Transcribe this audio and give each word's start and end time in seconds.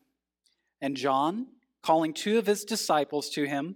and 0.80 0.96
John, 0.96 1.48
calling 1.84 2.14
two 2.14 2.38
of 2.38 2.46
his 2.46 2.64
disciples 2.64 3.30
to 3.32 3.44
him, 3.44 3.76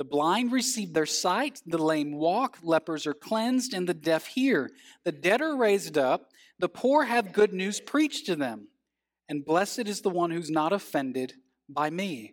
The 0.00 0.04
blind 0.04 0.50
receive 0.50 0.94
their 0.94 1.04
sight, 1.04 1.60
the 1.66 1.76
lame 1.76 2.12
walk, 2.12 2.56
lepers 2.62 3.06
are 3.06 3.12
cleansed, 3.12 3.74
and 3.74 3.86
the 3.86 3.92
deaf 3.92 4.28
hear. 4.28 4.70
The 5.04 5.12
dead 5.12 5.42
are 5.42 5.54
raised 5.54 5.98
up, 5.98 6.30
the 6.58 6.70
poor 6.70 7.04
have 7.04 7.34
good 7.34 7.52
news 7.52 7.80
preached 7.80 8.24
to 8.24 8.34
them. 8.34 8.68
And 9.28 9.44
blessed 9.44 9.80
is 9.80 10.00
the 10.00 10.08
one 10.08 10.30
who's 10.30 10.48
not 10.48 10.72
offended 10.72 11.34
by 11.68 11.90
me. 11.90 12.32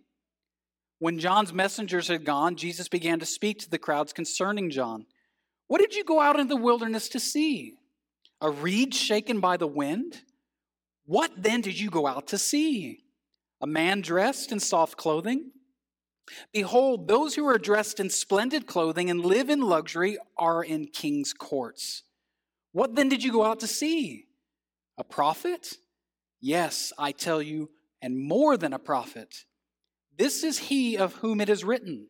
When 0.99 1.19
John's 1.19 1.51
messengers 1.51 2.07
had 2.07 2.23
gone, 2.23 2.55
Jesus 2.55 2.87
began 2.87 3.19
to 3.19 3.25
speak 3.25 3.59
to 3.59 3.69
the 3.69 3.77
crowds 3.77 4.13
concerning 4.13 4.69
John. 4.69 5.05
What 5.67 5.81
did 5.81 5.93
you 5.93 6.05
go 6.05 6.21
out 6.21 6.39
in 6.39 6.47
the 6.47 6.55
wilderness 6.55 7.09
to 7.09 7.19
see? 7.19 7.73
A 8.39 8.49
reed 8.49 8.95
shaken 8.95 9.41
by 9.41 9.57
the 9.57 9.67
wind? 9.67 10.21
What 11.05 11.31
then 11.35 11.59
did 11.59 11.77
you 11.77 11.89
go 11.89 12.07
out 12.07 12.27
to 12.27 12.37
see? 12.37 13.03
A 13.59 13.67
man 13.67 13.99
dressed 13.99 14.53
in 14.53 14.61
soft 14.61 14.95
clothing? 14.95 15.51
Behold, 16.53 17.07
those 17.07 17.35
who 17.35 17.45
are 17.47 17.57
dressed 17.57 17.99
in 17.99 18.09
splendid 18.09 18.67
clothing 18.67 19.09
and 19.09 19.25
live 19.25 19.49
in 19.49 19.61
luxury 19.61 20.17
are 20.37 20.63
in 20.63 20.87
king's 20.87 21.33
courts. 21.33 22.03
What 22.71 22.95
then 22.95 23.09
did 23.09 23.23
you 23.23 23.31
go 23.31 23.43
out 23.43 23.59
to 23.61 23.67
see? 23.67 24.25
A 24.97 25.03
prophet? 25.03 25.75
Yes, 26.39 26.93
I 26.97 27.11
tell 27.11 27.41
you, 27.41 27.69
and 28.01 28.19
more 28.19 28.57
than 28.57 28.73
a 28.73 28.79
prophet. 28.79 29.45
This 30.17 30.43
is 30.43 30.57
he 30.57 30.97
of 30.97 31.13
whom 31.15 31.41
it 31.41 31.49
is 31.49 31.63
written 31.63 32.07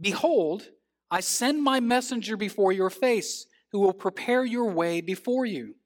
Behold, 0.00 0.68
I 1.10 1.20
send 1.20 1.62
my 1.62 1.80
messenger 1.80 2.36
before 2.36 2.72
your 2.72 2.90
face, 2.90 3.46
who 3.70 3.80
will 3.80 3.92
prepare 3.92 4.44
your 4.44 4.70
way 4.70 5.00
before 5.00 5.46
you. 5.46 5.76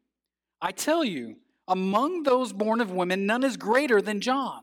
I 0.61 0.72
tell 0.72 1.05
you, 1.05 1.36
among 1.66 2.22
those 2.22 2.53
born 2.53 2.81
of 2.81 2.91
women, 2.91 3.27
none 3.27 3.44
is 3.44 3.56
greater 3.56 4.00
than 4.00 4.20
John. 4.20 4.62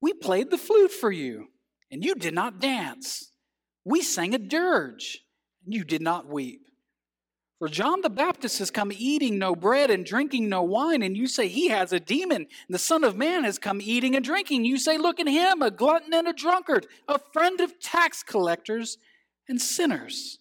We 0.00 0.12
played 0.12 0.50
the 0.50 0.58
flute 0.58 0.92
for 0.92 1.10
you, 1.10 1.48
and 1.90 2.04
you 2.04 2.14
did 2.14 2.34
not 2.34 2.60
dance. 2.60 3.30
We 3.84 4.02
sang 4.02 4.34
a 4.34 4.38
dirge, 4.38 5.24
and 5.64 5.74
you 5.74 5.84
did 5.84 6.02
not 6.02 6.28
weep. 6.28 6.68
For 7.58 7.68
John 7.68 8.02
the 8.02 8.10
Baptist 8.10 8.60
has 8.60 8.70
come 8.70 8.92
eating 8.92 9.36
no 9.36 9.56
bread 9.56 9.90
and 9.90 10.06
drinking 10.06 10.48
no 10.48 10.62
wine, 10.62 11.02
and 11.02 11.16
you 11.16 11.26
say 11.26 11.48
he 11.48 11.68
has 11.68 11.92
a 11.92 11.98
demon. 11.98 12.42
And 12.42 12.74
the 12.74 12.78
Son 12.78 13.02
of 13.02 13.16
Man 13.16 13.42
has 13.42 13.58
come 13.58 13.80
eating 13.82 14.14
and 14.14 14.24
drinking. 14.24 14.64
You 14.64 14.78
say, 14.78 14.96
Look 14.96 15.18
at 15.18 15.26
him, 15.26 15.60
a 15.60 15.70
glutton 15.70 16.14
and 16.14 16.28
a 16.28 16.32
drunkard, 16.32 16.86
a 17.08 17.18
friend 17.18 17.60
of 17.60 17.80
tax 17.80 18.22
collectors 18.22 18.98
and 19.48 19.60
sinners. 19.60 20.38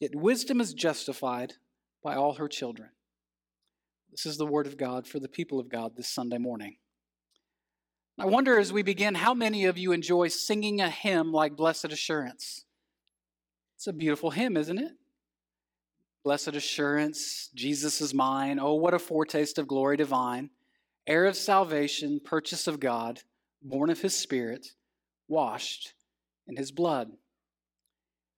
Yet 0.00 0.14
wisdom 0.14 0.60
is 0.60 0.72
justified 0.72 1.54
by 2.02 2.14
all 2.14 2.34
her 2.34 2.48
children. 2.48 2.88
This 4.10 4.24
is 4.24 4.38
the 4.38 4.46
word 4.46 4.66
of 4.66 4.78
God 4.78 5.06
for 5.06 5.18
the 5.18 5.28
people 5.28 5.60
of 5.60 5.68
God 5.68 5.96
this 5.96 6.08
Sunday 6.08 6.38
morning. 6.38 6.76
I 8.16 8.26
wonder 8.26 8.58
as 8.60 8.72
we 8.72 8.82
begin 8.82 9.16
how 9.16 9.34
many 9.34 9.64
of 9.64 9.76
you 9.76 9.90
enjoy 9.90 10.28
singing 10.28 10.80
a 10.80 10.88
hymn 10.88 11.32
like 11.32 11.56
Blessed 11.56 11.86
Assurance? 11.86 12.64
It's 13.76 13.88
a 13.88 13.92
beautiful 13.92 14.30
hymn, 14.30 14.56
isn't 14.56 14.78
it? 14.78 14.92
Blessed 16.22 16.54
assurance, 16.54 17.50
Jesus 17.54 18.00
is 18.00 18.14
mine. 18.14 18.58
Oh, 18.58 18.74
what 18.74 18.94
a 18.94 18.98
foretaste 18.98 19.58
of 19.58 19.68
glory 19.68 19.96
divine. 19.96 20.50
Heir 21.06 21.26
of 21.26 21.36
salvation, 21.36 22.20
purchase 22.24 22.66
of 22.66 22.80
God, 22.80 23.20
born 23.60 23.90
of 23.90 24.00
his 24.00 24.16
Spirit, 24.16 24.68
washed 25.28 25.92
in 26.46 26.56
his 26.56 26.70
blood. 26.70 27.10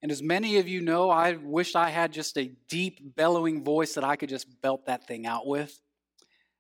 And 0.03 0.10
as 0.10 0.22
many 0.22 0.56
of 0.56 0.66
you 0.66 0.81
know, 0.81 1.10
I 1.10 1.34
wish 1.34 1.76
I 1.76 1.91
had 1.91 2.12
just 2.12 2.36
a 2.38 2.50
deep, 2.69 3.15
bellowing 3.15 3.62
voice 3.62 3.94
that 3.94 4.04
I 4.04 4.16
could 4.16 4.31
just 4.31 4.60
belt 4.62 4.86
that 4.86 5.06
thing 5.06 5.26
out 5.26 5.47
with. 5.47 5.81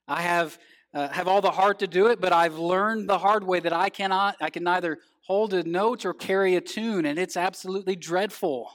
I 0.06 0.22
have 0.22 0.58
uh, 0.96 1.10
have 1.10 1.28
all 1.28 1.42
the 1.42 1.50
heart 1.50 1.78
to 1.80 1.86
do 1.86 2.06
it, 2.06 2.22
but 2.22 2.32
I've 2.32 2.56
learned 2.56 3.06
the 3.06 3.18
hard 3.18 3.44
way 3.44 3.60
that 3.60 3.72
I 3.74 3.90
cannot, 3.90 4.36
I 4.40 4.48
can 4.48 4.64
neither 4.64 4.98
hold 5.26 5.52
a 5.52 5.62
note 5.62 6.06
or 6.06 6.14
carry 6.14 6.56
a 6.56 6.60
tune, 6.62 7.04
and 7.04 7.18
it's 7.18 7.36
absolutely 7.36 7.96
dreadful 7.96 8.70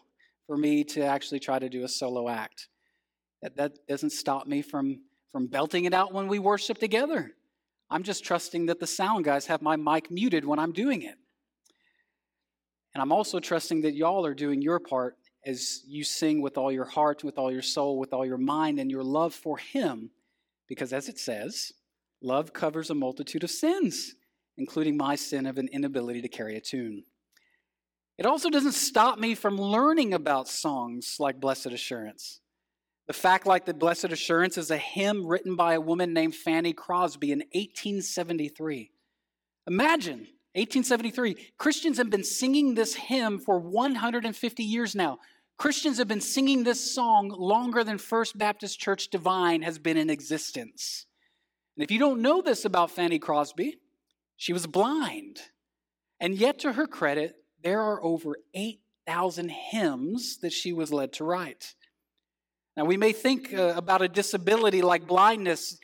for 0.45 0.55
me 0.55 0.83
to 0.83 1.01
actually 1.01 1.39
try 1.39 1.57
to 1.57 1.67
do 1.67 1.83
a 1.83 1.87
solo 1.87 2.29
act. 2.29 2.67
That, 3.41 3.57
that 3.57 3.87
doesn't 3.87 4.11
stop 4.11 4.45
me 4.45 4.61
from, 4.61 5.01
from 5.31 5.47
belting 5.47 5.85
it 5.85 5.95
out 5.95 6.13
when 6.13 6.27
we 6.27 6.37
worship 6.37 6.77
together. 6.77 7.31
I'm 7.89 8.03
just 8.03 8.23
trusting 8.23 8.67
that 8.67 8.79
the 8.79 8.85
sound 8.85 9.25
guys 9.25 9.47
have 9.47 9.63
my 9.63 9.75
mic 9.75 10.11
muted 10.11 10.45
when 10.45 10.59
I'm 10.59 10.73
doing 10.73 11.01
it. 11.01 11.15
And 12.93 13.01
I'm 13.01 13.11
also 13.11 13.39
trusting 13.39 13.81
that 13.81 13.95
y'all 13.95 14.27
are 14.27 14.35
doing 14.35 14.61
your 14.61 14.79
part 14.79 15.17
as 15.43 15.81
you 15.87 16.03
sing 16.03 16.39
with 16.39 16.55
all 16.55 16.71
your 16.71 16.85
heart, 16.85 17.23
with 17.23 17.39
all 17.39 17.51
your 17.51 17.63
soul, 17.63 17.97
with 17.97 18.13
all 18.13 18.27
your 18.27 18.37
mind, 18.37 18.79
and 18.79 18.91
your 18.91 19.03
love 19.03 19.33
for 19.33 19.57
Him. 19.57 20.11
Because 20.67 20.93
as 20.93 21.09
it 21.09 21.17
says, 21.17 21.73
Love 22.21 22.53
covers 22.53 22.89
a 22.89 22.95
multitude 22.95 23.43
of 23.43 23.49
sins, 23.49 24.15
including 24.57 24.95
my 24.95 25.15
sin 25.15 25.45
of 25.45 25.57
an 25.57 25.67
inability 25.71 26.21
to 26.21 26.27
carry 26.27 26.55
a 26.55 26.61
tune. 26.61 27.03
It 28.17 28.25
also 28.25 28.49
doesn't 28.49 28.73
stop 28.73 29.17
me 29.17 29.33
from 29.33 29.57
learning 29.59 30.13
about 30.13 30.47
songs 30.47 31.17
like 31.19 31.39
Blessed 31.39 31.67
Assurance. 31.67 32.39
The 33.07 33.13
fact, 33.13 33.47
like 33.47 33.65
that 33.65 33.79
Blessed 33.79 34.05
Assurance 34.05 34.57
is 34.57 34.69
a 34.69 34.77
hymn 34.77 35.25
written 35.25 35.55
by 35.55 35.73
a 35.73 35.81
woman 35.81 36.13
named 36.13 36.35
Fanny 36.35 36.71
Crosby 36.71 37.31
in 37.31 37.39
1873. 37.39 38.91
Imagine, 39.67 40.19
1873, 40.53 41.35
Christians 41.57 41.97
have 41.97 42.09
been 42.09 42.23
singing 42.23 42.75
this 42.75 42.93
hymn 42.93 43.39
for 43.39 43.57
150 43.57 44.63
years 44.63 44.93
now. 44.93 45.17
Christians 45.57 45.97
have 45.97 46.07
been 46.07 46.21
singing 46.21 46.63
this 46.63 46.93
song 46.93 47.29
longer 47.29 47.83
than 47.83 47.97
First 47.97 48.37
Baptist 48.37 48.79
Church 48.79 49.09
Devine 49.09 49.61
has 49.61 49.79
been 49.79 49.97
in 49.97 50.09
existence. 50.09 51.05
And 51.75 51.83
if 51.83 51.91
you 51.91 51.99
don't 51.99 52.21
know 52.21 52.41
this 52.41 52.65
about 52.65 52.91
Fanny 52.91 53.19
Crosby, 53.19 53.77
she 54.37 54.53
was 54.53 54.67
blind. 54.67 55.39
And 56.19 56.35
yet, 56.35 56.59
to 56.59 56.73
her 56.73 56.87
credit, 56.87 57.35
there 57.63 57.81
are 57.81 58.03
over 58.03 58.35
8,000 58.53 59.49
hymns 59.49 60.37
that 60.39 60.53
she 60.53 60.73
was 60.73 60.91
led 60.91 61.13
to 61.13 61.23
write. 61.23 61.75
Now, 62.75 62.85
we 62.85 62.97
may 62.97 63.11
think 63.11 63.53
uh, 63.53 63.73
about 63.75 64.01
a 64.01 64.07
disability 64.07 64.81
like 64.81 65.07
blindness 65.07 65.77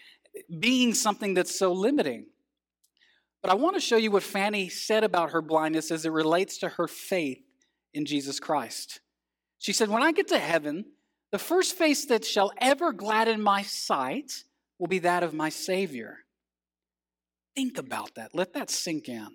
being 0.59 0.93
something 0.93 1.33
that's 1.33 1.57
so 1.57 1.71
limiting. 1.71 2.27
But 3.41 3.51
I 3.51 3.55
want 3.55 3.75
to 3.75 3.81
show 3.81 3.97
you 3.97 4.11
what 4.11 4.23
Fanny 4.23 4.69
said 4.69 5.03
about 5.03 5.31
her 5.31 5.41
blindness 5.41 5.91
as 5.91 6.05
it 6.05 6.11
relates 6.11 6.57
to 6.59 6.69
her 6.69 6.87
faith 6.87 7.43
in 7.93 8.05
Jesus 8.05 8.39
Christ. 8.39 8.99
She 9.59 9.73
said, 9.73 9.89
When 9.89 10.03
I 10.03 10.11
get 10.11 10.27
to 10.29 10.39
heaven, 10.39 10.85
the 11.31 11.39
first 11.39 11.75
face 11.75 12.05
that 12.05 12.25
shall 12.25 12.51
ever 12.59 12.93
gladden 12.93 13.41
my 13.41 13.63
sight 13.63 14.43
will 14.79 14.87
be 14.87 14.99
that 14.99 15.23
of 15.23 15.33
my 15.33 15.49
Savior. 15.49 16.19
Think 17.55 17.77
about 17.77 18.15
that. 18.15 18.31
Let 18.33 18.53
that 18.53 18.69
sink 18.69 19.09
in. 19.09 19.27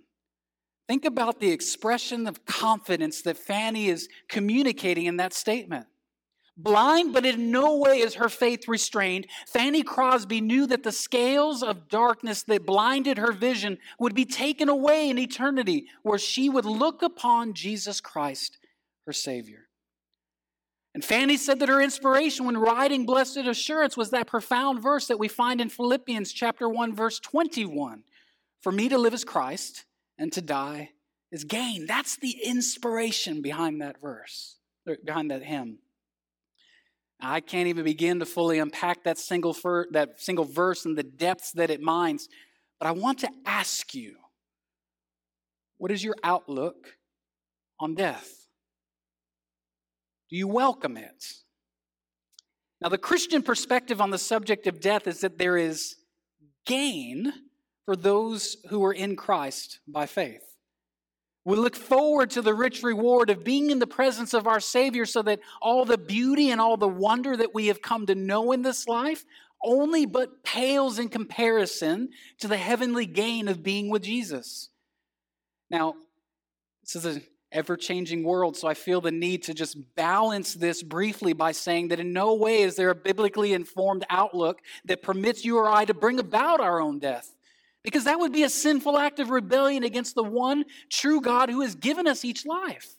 Think 0.88 1.04
about 1.04 1.40
the 1.40 1.50
expression 1.50 2.26
of 2.26 2.44
confidence 2.44 3.22
that 3.22 3.36
Fanny 3.36 3.88
is 3.88 4.08
communicating 4.28 5.06
in 5.06 5.16
that 5.16 5.32
statement. 5.32 5.86
Blind, 6.56 7.14
but 7.14 7.24
in 7.24 7.50
no 7.50 7.78
way 7.78 8.00
is 8.00 8.14
her 8.14 8.28
faith 8.28 8.68
restrained, 8.68 9.26
Fanny 9.48 9.82
Crosby 9.82 10.40
knew 10.42 10.66
that 10.66 10.82
the 10.82 10.92
scales 10.92 11.62
of 11.62 11.88
darkness 11.88 12.42
that 12.42 12.66
blinded 12.66 13.16
her 13.16 13.32
vision 13.32 13.78
would 13.98 14.14
be 14.14 14.26
taken 14.26 14.68
away 14.68 15.08
in 15.08 15.18
eternity, 15.18 15.86
where 16.02 16.18
she 16.18 16.50
would 16.50 16.66
look 16.66 17.02
upon 17.02 17.54
Jesus 17.54 18.00
Christ, 18.00 18.58
her 19.06 19.14
Savior. 19.14 19.68
And 20.94 21.04
Fanny 21.04 21.38
said 21.38 21.58
that 21.60 21.70
her 21.70 21.80
inspiration 21.80 22.44
when 22.44 22.58
writing 22.58 23.06
Blessed 23.06 23.38
Assurance 23.38 23.96
was 23.96 24.10
that 24.10 24.26
profound 24.26 24.82
verse 24.82 25.06
that 25.06 25.18
we 25.18 25.28
find 25.28 25.60
in 25.60 25.70
Philippians 25.70 26.32
chapter 26.32 26.68
1 26.68 26.94
verse 26.94 27.18
21. 27.18 28.04
For 28.60 28.70
me 28.70 28.88
to 28.90 28.98
live 28.98 29.14
is 29.14 29.24
Christ 29.24 29.86
and 30.18 30.32
to 30.32 30.42
die 30.42 30.90
is 31.30 31.44
gain. 31.44 31.86
That's 31.86 32.16
the 32.16 32.36
inspiration 32.44 33.40
behind 33.40 33.80
that 33.80 34.00
verse, 34.00 34.56
behind 35.04 35.30
that 35.30 35.42
hymn. 35.42 35.78
I 37.18 37.40
can't 37.40 37.68
even 37.68 37.84
begin 37.84 38.18
to 38.18 38.26
fully 38.26 38.58
unpack 38.58 39.04
that 39.04 39.16
single, 39.16 39.54
fir- 39.54 39.88
that 39.92 40.20
single 40.20 40.44
verse 40.44 40.84
and 40.84 40.98
the 40.98 41.04
depths 41.04 41.52
that 41.52 41.70
it 41.70 41.80
mines. 41.80 42.28
But 42.78 42.88
I 42.88 42.92
want 42.92 43.20
to 43.20 43.30
ask 43.46 43.94
you 43.94 44.16
what 45.78 45.90
is 45.90 46.04
your 46.04 46.16
outlook 46.22 46.96
on 47.80 47.94
death? 47.94 48.41
Do 50.32 50.38
you 50.38 50.48
welcome 50.48 50.96
it? 50.96 51.26
Now, 52.80 52.88
the 52.88 52.96
Christian 52.96 53.42
perspective 53.42 54.00
on 54.00 54.08
the 54.08 54.16
subject 54.16 54.66
of 54.66 54.80
death 54.80 55.06
is 55.06 55.20
that 55.20 55.36
there 55.36 55.58
is 55.58 55.96
gain 56.64 57.30
for 57.84 57.94
those 57.94 58.56
who 58.70 58.82
are 58.82 58.94
in 58.94 59.14
Christ 59.14 59.80
by 59.86 60.06
faith. 60.06 60.40
We 61.44 61.56
look 61.56 61.76
forward 61.76 62.30
to 62.30 62.40
the 62.40 62.54
rich 62.54 62.82
reward 62.82 63.28
of 63.28 63.44
being 63.44 63.70
in 63.70 63.78
the 63.78 63.86
presence 63.86 64.32
of 64.32 64.46
our 64.46 64.58
Savior 64.58 65.04
so 65.04 65.20
that 65.20 65.40
all 65.60 65.84
the 65.84 65.98
beauty 65.98 66.50
and 66.50 66.62
all 66.62 66.78
the 66.78 66.88
wonder 66.88 67.36
that 67.36 67.54
we 67.54 67.66
have 67.66 67.82
come 67.82 68.06
to 68.06 68.14
know 68.14 68.52
in 68.52 68.62
this 68.62 68.88
life 68.88 69.26
only 69.62 70.06
but 70.06 70.42
pales 70.44 70.98
in 70.98 71.10
comparison 71.10 72.08
to 72.38 72.48
the 72.48 72.56
heavenly 72.56 73.04
gain 73.04 73.48
of 73.48 73.62
being 73.62 73.90
with 73.90 74.02
Jesus. 74.02 74.70
Now, 75.68 75.94
this 76.82 76.96
is 76.96 77.04
an 77.04 77.22
ever 77.52 77.76
changing 77.76 78.24
world, 78.24 78.56
so 78.56 78.68
I 78.68 78.74
feel 78.74 79.00
the 79.00 79.10
need 79.10 79.44
to 79.44 79.54
just 79.54 79.76
balance 79.94 80.54
this 80.54 80.82
briefly 80.82 81.32
by 81.32 81.52
saying 81.52 81.88
that 81.88 82.00
in 82.00 82.12
no 82.12 82.34
way 82.34 82.62
is 82.62 82.76
there 82.76 82.90
a 82.90 82.94
biblically 82.94 83.52
informed 83.52 84.04
outlook 84.10 84.60
that 84.86 85.02
permits 85.02 85.44
you 85.44 85.58
or 85.58 85.68
I 85.68 85.84
to 85.84 85.94
bring 85.94 86.18
about 86.18 86.60
our 86.60 86.80
own 86.80 86.98
death 86.98 87.32
because 87.82 88.04
that 88.04 88.18
would 88.18 88.32
be 88.32 88.44
a 88.44 88.48
sinful 88.48 88.98
act 88.98 89.18
of 89.18 89.30
rebellion 89.30 89.82
against 89.82 90.14
the 90.14 90.22
one 90.22 90.64
true 90.88 91.20
God 91.20 91.50
who 91.50 91.60
has 91.62 91.74
given 91.74 92.06
us 92.06 92.24
each 92.24 92.46
life. 92.46 92.96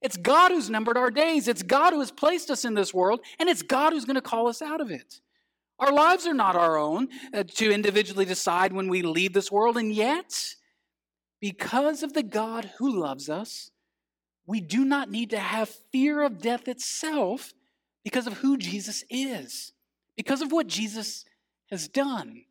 It's 0.00 0.16
God 0.16 0.50
who's 0.50 0.70
numbered 0.70 0.96
our 0.96 1.10
days, 1.10 1.48
it's 1.48 1.62
God 1.62 1.92
who 1.92 2.00
has 2.00 2.12
placed 2.12 2.50
us 2.50 2.64
in 2.64 2.74
this 2.74 2.94
world, 2.94 3.20
and 3.38 3.48
it's 3.48 3.62
God 3.62 3.92
who's 3.92 4.04
going 4.04 4.16
to 4.16 4.22
call 4.22 4.48
us 4.48 4.62
out 4.62 4.80
of 4.80 4.90
it. 4.90 5.20
Our 5.80 5.92
lives 5.92 6.26
are 6.26 6.34
not 6.34 6.56
our 6.56 6.76
own 6.76 7.08
uh, 7.32 7.44
to 7.44 7.72
individually 7.72 8.24
decide 8.24 8.72
when 8.72 8.88
we 8.88 9.02
leave 9.02 9.32
this 9.32 9.50
world, 9.50 9.76
and 9.76 9.92
yet, 9.92 10.54
because 11.40 12.02
of 12.02 12.12
the 12.14 12.22
God 12.22 12.70
who 12.78 13.00
loves 13.00 13.28
us, 13.28 13.70
we 14.48 14.62
do 14.62 14.82
not 14.82 15.10
need 15.10 15.30
to 15.30 15.38
have 15.38 15.68
fear 15.92 16.22
of 16.22 16.40
death 16.40 16.68
itself 16.68 17.52
because 18.02 18.26
of 18.26 18.38
who 18.38 18.56
Jesus 18.56 19.04
is, 19.10 19.74
because 20.16 20.40
of 20.40 20.50
what 20.50 20.66
Jesus 20.66 21.26
has 21.70 21.86
done 21.86 22.44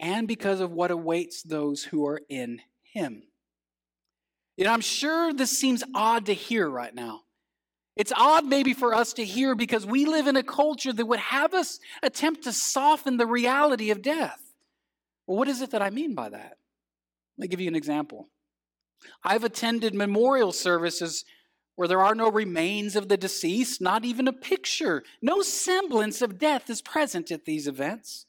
and 0.00 0.26
because 0.26 0.58
of 0.58 0.72
what 0.72 0.90
awaits 0.90 1.44
those 1.44 1.84
who 1.84 2.04
are 2.04 2.20
in 2.28 2.60
him. 2.82 3.22
Yet 4.56 4.66
I'm 4.66 4.80
sure 4.80 5.32
this 5.32 5.56
seems 5.56 5.84
odd 5.94 6.26
to 6.26 6.34
hear 6.34 6.68
right 6.68 6.92
now. 6.92 7.20
It's 7.94 8.12
odd 8.16 8.44
maybe 8.44 8.74
for 8.74 8.92
us 8.92 9.12
to 9.14 9.24
hear 9.24 9.54
because 9.54 9.86
we 9.86 10.04
live 10.04 10.26
in 10.26 10.34
a 10.34 10.42
culture 10.42 10.92
that 10.92 11.06
would 11.06 11.20
have 11.20 11.54
us 11.54 11.78
attempt 12.02 12.42
to 12.44 12.52
soften 12.52 13.18
the 13.18 13.26
reality 13.26 13.92
of 13.92 14.02
death. 14.02 14.40
Well, 15.28 15.38
what 15.38 15.46
is 15.46 15.62
it 15.62 15.70
that 15.70 15.82
I 15.82 15.90
mean 15.90 16.16
by 16.16 16.30
that? 16.30 16.58
Let 17.38 17.42
me 17.42 17.46
give 17.46 17.60
you 17.60 17.68
an 17.68 17.76
example. 17.76 18.28
I've 19.24 19.44
attended 19.44 19.94
memorial 19.94 20.52
services 20.52 21.24
where 21.76 21.88
there 21.88 22.02
are 22.02 22.14
no 22.14 22.30
remains 22.30 22.96
of 22.96 23.08
the 23.08 23.16
deceased, 23.16 23.80
not 23.80 24.04
even 24.04 24.28
a 24.28 24.32
picture. 24.32 25.02
No 25.20 25.42
semblance 25.42 26.20
of 26.22 26.38
death 26.38 26.68
is 26.68 26.82
present 26.82 27.30
at 27.30 27.44
these 27.44 27.66
events. 27.66 28.26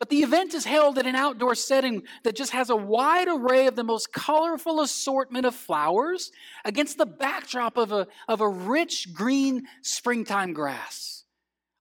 But 0.00 0.08
the 0.08 0.22
event 0.22 0.54
is 0.54 0.64
held 0.64 0.96
in 0.96 1.06
an 1.06 1.14
outdoor 1.14 1.54
setting 1.54 2.02
that 2.24 2.34
just 2.34 2.52
has 2.52 2.70
a 2.70 2.76
wide 2.76 3.28
array 3.28 3.66
of 3.66 3.76
the 3.76 3.84
most 3.84 4.12
colorful 4.12 4.80
assortment 4.80 5.44
of 5.44 5.54
flowers 5.54 6.32
against 6.64 6.96
the 6.96 7.06
backdrop 7.06 7.76
of 7.76 7.92
a, 7.92 8.06
of 8.26 8.40
a 8.40 8.48
rich 8.48 9.12
green 9.12 9.66
springtime 9.82 10.54
grass. 10.54 11.24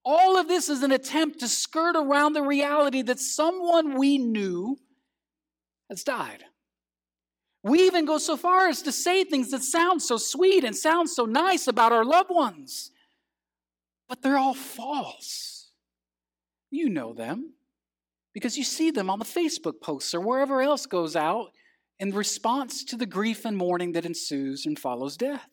All 0.04 0.38
of 0.38 0.50
this 0.50 0.68
is 0.68 0.84
an 0.84 0.92
attempt 0.92 1.40
to 1.40 1.48
skirt 1.48 1.96
around 1.96 2.34
the 2.34 2.42
reality 2.42 3.02
that 3.04 3.20
someone 3.20 3.98
we 3.98 4.18
knew 4.18 4.78
has 5.90 6.04
died. 6.04 6.44
We 7.64 7.82
even 7.82 8.06
go 8.06 8.18
so 8.18 8.38
far 8.38 8.68
as 8.68 8.82
to 8.84 8.92
say 8.92 9.24
things 9.24 9.52
that 9.52 9.64
sound 9.64 10.02
so 10.02 10.18
sweet 10.18 10.64
and 10.64 10.76
sound 10.76 11.10
so 11.10 11.26
nice 11.26 11.68
about 11.68 11.92
our 11.92 12.06
loved 12.06 12.30
ones, 12.30 12.92
but 14.08 14.22
they're 14.22 14.38
all 14.38 14.54
false. 14.54 15.72
You 16.72 16.90
know 16.90 17.14
them 17.14 17.54
because 18.34 18.58
you 18.58 18.64
see 18.64 18.92
them 18.92 19.10
on 19.10 19.20
the 19.20 19.26
Facebook 19.26 19.82
posts 19.82 20.14
or 20.14 20.22
wherever 20.22 20.62
else 20.62 20.86
goes 20.86 21.16
out 21.16 21.52
in 22.00 22.12
response 22.12 22.84
to 22.86 22.96
the 22.96 23.06
grief 23.06 23.44
and 23.44 23.58
mourning 23.58 23.92
that 23.92 24.06
ensues 24.06 24.66
and 24.66 24.80
follows 24.80 25.18
death. 25.18 25.50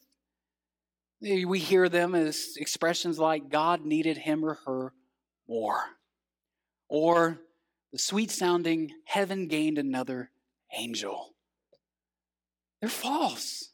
We 1.20 1.58
hear 1.58 1.88
them 1.88 2.14
as 2.14 2.56
expressions 2.56 3.18
like 3.18 3.48
God 3.48 3.84
needed 3.84 4.18
him 4.18 4.44
or 4.44 4.58
her 4.66 4.92
more, 5.48 5.80
or 6.88 7.40
the 7.92 7.98
sweet 7.98 8.30
sounding 8.30 8.92
heaven 9.06 9.48
gained 9.48 9.78
another 9.78 10.30
angel. 10.76 11.32
They're 12.80 12.90
false, 12.90 13.70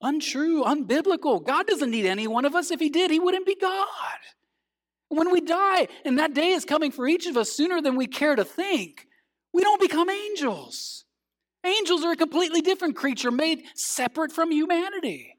untrue, 0.00 0.64
unbiblical. 0.64 1.44
God 1.44 1.66
doesn't 1.66 1.90
need 1.90 2.06
any 2.06 2.26
one 2.26 2.44
of 2.44 2.54
us. 2.54 2.70
If 2.70 2.80
He 2.80 2.90
did, 2.90 3.10
He 3.10 3.20
wouldn't 3.20 3.46
be 3.46 3.56
God. 3.56 3.88
When 5.08 5.30
we 5.30 5.40
die, 5.40 5.88
and 6.04 6.18
that 6.18 6.34
day 6.34 6.50
is 6.50 6.64
coming 6.64 6.90
for 6.90 7.06
each 7.06 7.26
of 7.26 7.36
us 7.36 7.52
sooner 7.52 7.80
than 7.80 7.96
we 7.96 8.06
care 8.06 8.34
to 8.34 8.44
think, 8.44 9.06
we 9.52 9.62
don't 9.62 9.80
become 9.80 10.10
angels. 10.10 11.04
Angels 11.64 12.04
are 12.04 12.12
a 12.12 12.16
completely 12.16 12.60
different 12.60 12.96
creature 12.96 13.30
made 13.30 13.64
separate 13.74 14.32
from 14.32 14.50
humanity. 14.50 15.38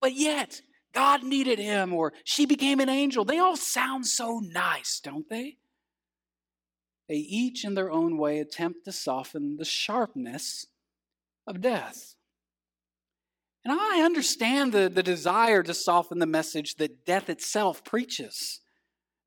But 0.00 0.14
yet, 0.14 0.62
God 0.94 1.22
needed 1.22 1.58
him 1.58 1.92
or 1.92 2.12
she 2.24 2.46
became 2.46 2.80
an 2.80 2.88
angel. 2.88 3.24
They 3.24 3.38
all 3.38 3.56
sound 3.56 4.06
so 4.06 4.40
nice, 4.40 5.00
don't 5.00 5.28
they? 5.28 5.58
They 7.08 7.16
each, 7.16 7.64
in 7.64 7.74
their 7.74 7.90
own 7.90 8.16
way, 8.16 8.38
attempt 8.38 8.84
to 8.84 8.92
soften 8.92 9.56
the 9.56 9.64
sharpness 9.64 10.66
of 11.46 11.60
death. 11.60 12.14
And 13.64 13.78
I 13.78 14.02
understand 14.02 14.72
the, 14.72 14.88
the 14.88 15.02
desire 15.02 15.62
to 15.62 15.74
soften 15.74 16.18
the 16.18 16.26
message 16.26 16.76
that 16.76 17.04
death 17.04 17.28
itself 17.28 17.84
preaches. 17.84 18.60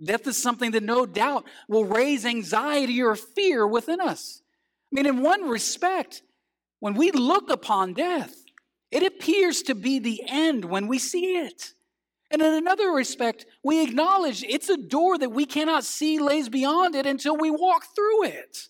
Death 0.04 0.28
is 0.28 0.42
something 0.42 0.72
that 0.72 0.84
no 0.84 1.06
doubt 1.06 1.46
will 1.70 1.86
raise 1.86 2.26
anxiety 2.26 3.02
or 3.02 3.16
fear 3.16 3.68
within 3.68 4.02
us. 4.02 4.42
I 4.92 4.96
mean, 4.96 5.06
in 5.06 5.22
one 5.22 5.48
respect, 5.48 6.24
when 6.80 6.96
we 6.96 7.12
look 7.12 7.50
upon 7.50 7.94
death, 7.94 8.36
it 8.92 9.04
appears 9.04 9.62
to 9.64 9.76
be 9.76 10.00
the 10.00 10.24
end 10.28 10.66
when 10.66 10.88
we 10.88 11.00
see 11.00 11.38
it. 11.38 11.74
And 12.30 12.42
in 12.42 12.54
another 12.54 12.90
respect, 12.92 13.46
we 13.64 13.84
acknowledge 13.84 14.44
it's 14.44 14.70
a 14.70 14.78
door 14.78 15.18
that 15.20 15.32
we 15.32 15.46
cannot 15.46 15.84
see 15.84 16.20
lays 16.20 16.50
beyond 16.50 16.96
it 16.96 17.06
until 17.06 17.38
we 17.38 17.52
walk 17.52 17.86
through 17.96 18.26
it. 18.26 18.70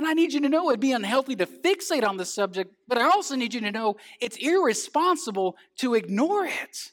And 0.00 0.08
I 0.08 0.14
need 0.14 0.32
you 0.32 0.40
to 0.40 0.48
know 0.48 0.70
it'd 0.70 0.80
be 0.80 0.92
unhealthy 0.92 1.36
to 1.36 1.44
fixate 1.44 2.08
on 2.08 2.16
the 2.16 2.24
subject, 2.24 2.72
but 2.88 2.96
I 2.96 3.04
also 3.04 3.36
need 3.36 3.52
you 3.52 3.60
to 3.60 3.70
know 3.70 3.98
it's 4.18 4.38
irresponsible 4.38 5.58
to 5.76 5.92
ignore 5.92 6.46
it. 6.46 6.92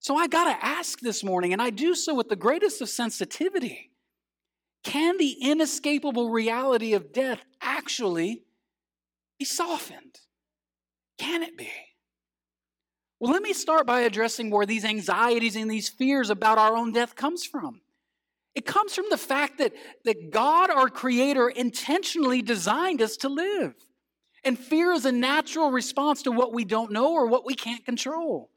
So 0.00 0.16
I 0.16 0.26
got 0.26 0.46
to 0.46 0.66
ask 0.66 0.98
this 0.98 1.22
morning, 1.22 1.52
and 1.52 1.62
I 1.62 1.70
do 1.70 1.94
so 1.94 2.16
with 2.16 2.28
the 2.28 2.34
greatest 2.34 2.82
of 2.82 2.88
sensitivity 2.88 3.92
can 4.82 5.18
the 5.18 5.36
inescapable 5.40 6.30
reality 6.30 6.94
of 6.94 7.12
death 7.12 7.44
actually 7.60 8.42
be 9.38 9.44
softened? 9.44 10.18
Can 11.18 11.44
it 11.44 11.56
be? 11.56 11.70
Well, 13.20 13.32
let 13.32 13.42
me 13.42 13.52
start 13.52 13.86
by 13.86 14.00
addressing 14.00 14.50
where 14.50 14.66
these 14.66 14.84
anxieties 14.84 15.54
and 15.54 15.70
these 15.70 15.88
fears 15.88 16.30
about 16.30 16.58
our 16.58 16.76
own 16.76 16.90
death 16.90 17.14
comes 17.14 17.44
from. 17.44 17.82
It 18.56 18.64
comes 18.64 18.94
from 18.94 19.04
the 19.10 19.18
fact 19.18 19.58
that, 19.58 19.74
that 20.04 20.32
God, 20.32 20.70
our 20.70 20.88
Creator, 20.88 21.50
intentionally 21.50 22.40
designed 22.40 23.02
us 23.02 23.18
to 23.18 23.28
live. 23.28 23.74
And 24.44 24.58
fear 24.58 24.92
is 24.92 25.04
a 25.04 25.12
natural 25.12 25.70
response 25.70 26.22
to 26.22 26.32
what 26.32 26.54
we 26.54 26.64
don't 26.64 26.90
know 26.90 27.12
or 27.12 27.26
what 27.26 27.44
we 27.44 27.54
can't 27.54 27.84
control. 27.84 28.50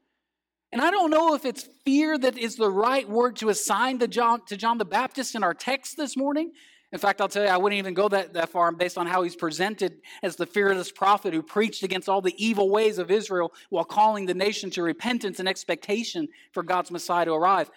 And 0.72 0.80
I 0.80 0.90
don't 0.90 1.10
know 1.10 1.34
if 1.34 1.44
it's 1.44 1.68
fear 1.84 2.16
that 2.16 2.38
is 2.38 2.56
the 2.56 2.70
right 2.70 3.06
word 3.08 3.36
to 3.36 3.50
assign 3.50 3.98
to 3.98 4.08
John, 4.08 4.44
to 4.46 4.56
John 4.56 4.78
the 4.78 4.84
Baptist 4.84 5.34
in 5.34 5.44
our 5.44 5.52
text 5.52 5.98
this 5.98 6.16
morning, 6.16 6.52
In 6.92 6.98
fact, 6.98 7.20
I'll 7.20 7.28
tell 7.28 7.44
you, 7.44 7.50
I 7.50 7.56
wouldn't 7.56 7.78
even 7.78 7.94
go 7.94 8.08
that, 8.08 8.32
that 8.32 8.48
far 8.48 8.72
based 8.72 8.98
on 8.98 9.06
how 9.06 9.22
he's 9.22 9.36
presented 9.36 10.00
as 10.22 10.34
the 10.36 10.46
fearless 10.46 10.90
prophet 10.90 11.32
who 11.32 11.42
preached 11.42 11.84
against 11.84 12.08
all 12.08 12.20
the 12.20 12.34
evil 12.44 12.68
ways 12.68 12.98
of 12.98 13.10
Israel 13.10 13.52
while 13.68 13.84
calling 13.84 14.26
the 14.26 14.34
nation 14.34 14.70
to 14.70 14.82
repentance 14.82 15.38
and 15.38 15.48
expectation 15.48 16.28
for 16.52 16.64
God's 16.64 16.90
Messiah 16.90 17.26
to 17.26 17.32
arrive. 17.32 17.70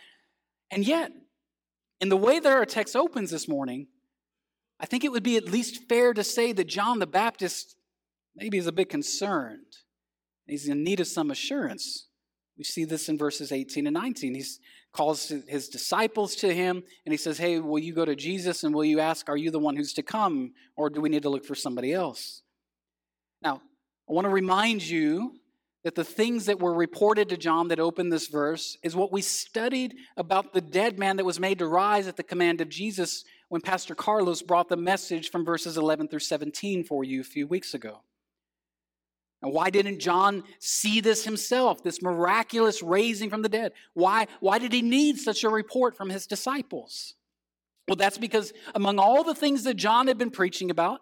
And 0.71 0.85
yet, 0.85 1.11
in 2.03 2.09
the 2.09 2.17
way 2.17 2.37
that 2.37 2.51
our 2.51 2.65
text 2.65 2.97
opens 2.97 3.31
this 3.31 3.47
morning, 3.47 3.87
I 4.77 4.85
think 4.85 5.05
it 5.05 5.11
would 5.13 5.23
be 5.23 5.37
at 5.37 5.45
least 5.45 5.87
fair 5.87 6.13
to 6.13 6.21
say 6.21 6.51
that 6.51 6.67
John 6.67 6.99
the 6.99 7.07
Baptist 7.07 7.77
maybe 8.35 8.57
is 8.57 8.67
a 8.67 8.73
bit 8.73 8.89
concerned. 8.89 9.77
He's 10.45 10.67
in 10.67 10.83
need 10.83 10.99
of 10.99 11.07
some 11.07 11.31
assurance. 11.31 12.09
We 12.57 12.65
see 12.65 12.83
this 12.83 13.07
in 13.07 13.17
verses 13.17 13.53
18 13.53 13.87
and 13.87 13.93
19. 13.93 14.35
He 14.35 14.43
calls 14.91 15.29
his 15.47 15.69
disciples 15.69 16.35
to 16.35 16.53
him 16.53 16.83
and 17.05 17.13
he 17.13 17.17
says, 17.17 17.37
Hey, 17.37 17.59
will 17.59 17.79
you 17.79 17.93
go 17.93 18.03
to 18.03 18.17
Jesus 18.17 18.65
and 18.65 18.75
will 18.75 18.83
you 18.83 18.99
ask, 18.99 19.29
Are 19.29 19.37
you 19.37 19.49
the 19.49 19.57
one 19.57 19.77
who's 19.77 19.93
to 19.93 20.03
come? 20.03 20.51
Or 20.75 20.89
do 20.89 20.99
we 20.99 21.07
need 21.07 21.23
to 21.23 21.29
look 21.29 21.45
for 21.45 21.55
somebody 21.55 21.93
else? 21.93 22.41
Now, 23.41 23.61
I 24.09 24.11
want 24.11 24.25
to 24.25 24.29
remind 24.29 24.83
you 24.83 25.35
that 25.83 25.95
the 25.95 26.03
things 26.03 26.45
that 26.45 26.59
were 26.59 26.73
reported 26.73 27.29
to 27.29 27.37
John 27.37 27.67
that 27.67 27.79
opened 27.79 28.11
this 28.11 28.27
verse 28.27 28.77
is 28.83 28.95
what 28.95 29.11
we 29.11 29.21
studied 29.21 29.95
about 30.15 30.53
the 30.53 30.61
dead 30.61 30.97
man 30.97 31.17
that 31.17 31.25
was 31.25 31.39
made 31.39 31.59
to 31.59 31.67
rise 31.67 32.07
at 32.07 32.15
the 32.15 32.23
command 32.23 32.61
of 32.61 32.69
Jesus 32.69 33.25
when 33.49 33.61
Pastor 33.61 33.93
Carlos 33.93 34.41
brought 34.41 34.69
the 34.69 34.77
message 34.77 35.29
from 35.29 35.43
verses 35.43 35.77
11 35.77 36.07
through 36.07 36.19
17 36.19 36.85
for 36.85 37.03
you 37.03 37.21
a 37.21 37.25
few 37.25 37.45
weeks 37.45 37.73
ago. 37.73 38.01
And 39.41 39.51
why 39.51 39.69
didn't 39.69 39.99
John 39.99 40.45
see 40.59 41.01
this 41.01 41.25
himself, 41.25 41.83
this 41.83 42.01
miraculous 42.01 42.81
raising 42.81 43.29
from 43.29 43.41
the 43.41 43.49
dead? 43.49 43.73
Why, 43.93 44.27
why 44.39 44.57
did 44.57 44.71
he 44.71 44.81
need 44.81 45.17
such 45.17 45.43
a 45.43 45.49
report 45.49 45.97
from 45.97 46.09
his 46.09 46.25
disciples? 46.25 47.15
Well, 47.89 47.97
that's 47.97 48.17
because 48.17 48.53
among 48.73 48.99
all 48.99 49.25
the 49.25 49.35
things 49.35 49.63
that 49.65 49.73
John 49.73 50.07
had 50.07 50.17
been 50.17 50.31
preaching 50.31 50.71
about, 50.71 51.01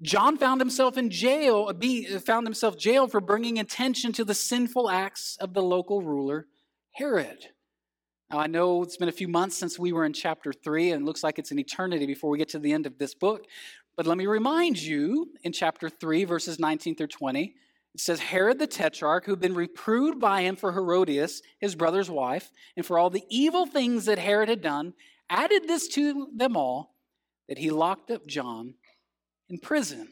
John 0.00 0.36
found 0.36 0.60
himself 0.60 0.96
in 0.96 1.10
jail, 1.10 1.68
uh, 1.68 2.14
uh, 2.14 2.18
found 2.20 2.46
himself 2.46 2.76
jailed 2.76 3.10
for 3.10 3.20
bringing 3.20 3.58
attention 3.58 4.12
to 4.12 4.24
the 4.24 4.34
sinful 4.34 4.88
acts 4.88 5.36
of 5.40 5.54
the 5.54 5.62
local 5.62 6.02
ruler, 6.02 6.46
Herod. 6.92 7.48
Now, 8.30 8.38
I 8.38 8.46
know 8.46 8.82
it's 8.82 8.96
been 8.96 9.08
a 9.08 9.12
few 9.12 9.26
months 9.26 9.56
since 9.56 9.78
we 9.78 9.92
were 9.92 10.04
in 10.04 10.12
chapter 10.12 10.52
3, 10.52 10.92
and 10.92 11.02
it 11.02 11.04
looks 11.04 11.24
like 11.24 11.38
it's 11.38 11.50
an 11.50 11.58
eternity 11.58 12.06
before 12.06 12.30
we 12.30 12.38
get 12.38 12.50
to 12.50 12.58
the 12.58 12.72
end 12.72 12.86
of 12.86 12.98
this 12.98 13.14
book. 13.14 13.46
But 13.96 14.06
let 14.06 14.18
me 14.18 14.26
remind 14.26 14.80
you 14.80 15.30
in 15.42 15.52
chapter 15.52 15.88
3, 15.88 16.24
verses 16.24 16.60
19 16.60 16.94
through 16.94 17.08
20, 17.08 17.54
it 17.94 18.00
says, 18.00 18.20
Herod 18.20 18.60
the 18.60 18.66
Tetrarch, 18.68 19.24
who 19.24 19.32
had 19.32 19.40
been 19.40 19.54
reproved 19.54 20.20
by 20.20 20.42
him 20.42 20.54
for 20.54 20.72
Herodias, 20.72 21.42
his 21.58 21.74
brother's 21.74 22.10
wife, 22.10 22.52
and 22.76 22.86
for 22.86 22.98
all 22.98 23.10
the 23.10 23.24
evil 23.28 23.66
things 23.66 24.04
that 24.04 24.20
Herod 24.20 24.48
had 24.48 24.60
done, 24.60 24.94
added 25.28 25.66
this 25.66 25.88
to 25.88 26.28
them 26.32 26.56
all 26.56 26.94
that 27.48 27.58
he 27.58 27.70
locked 27.70 28.10
up 28.10 28.26
John 28.26 28.74
in 29.48 29.58
prison. 29.58 30.08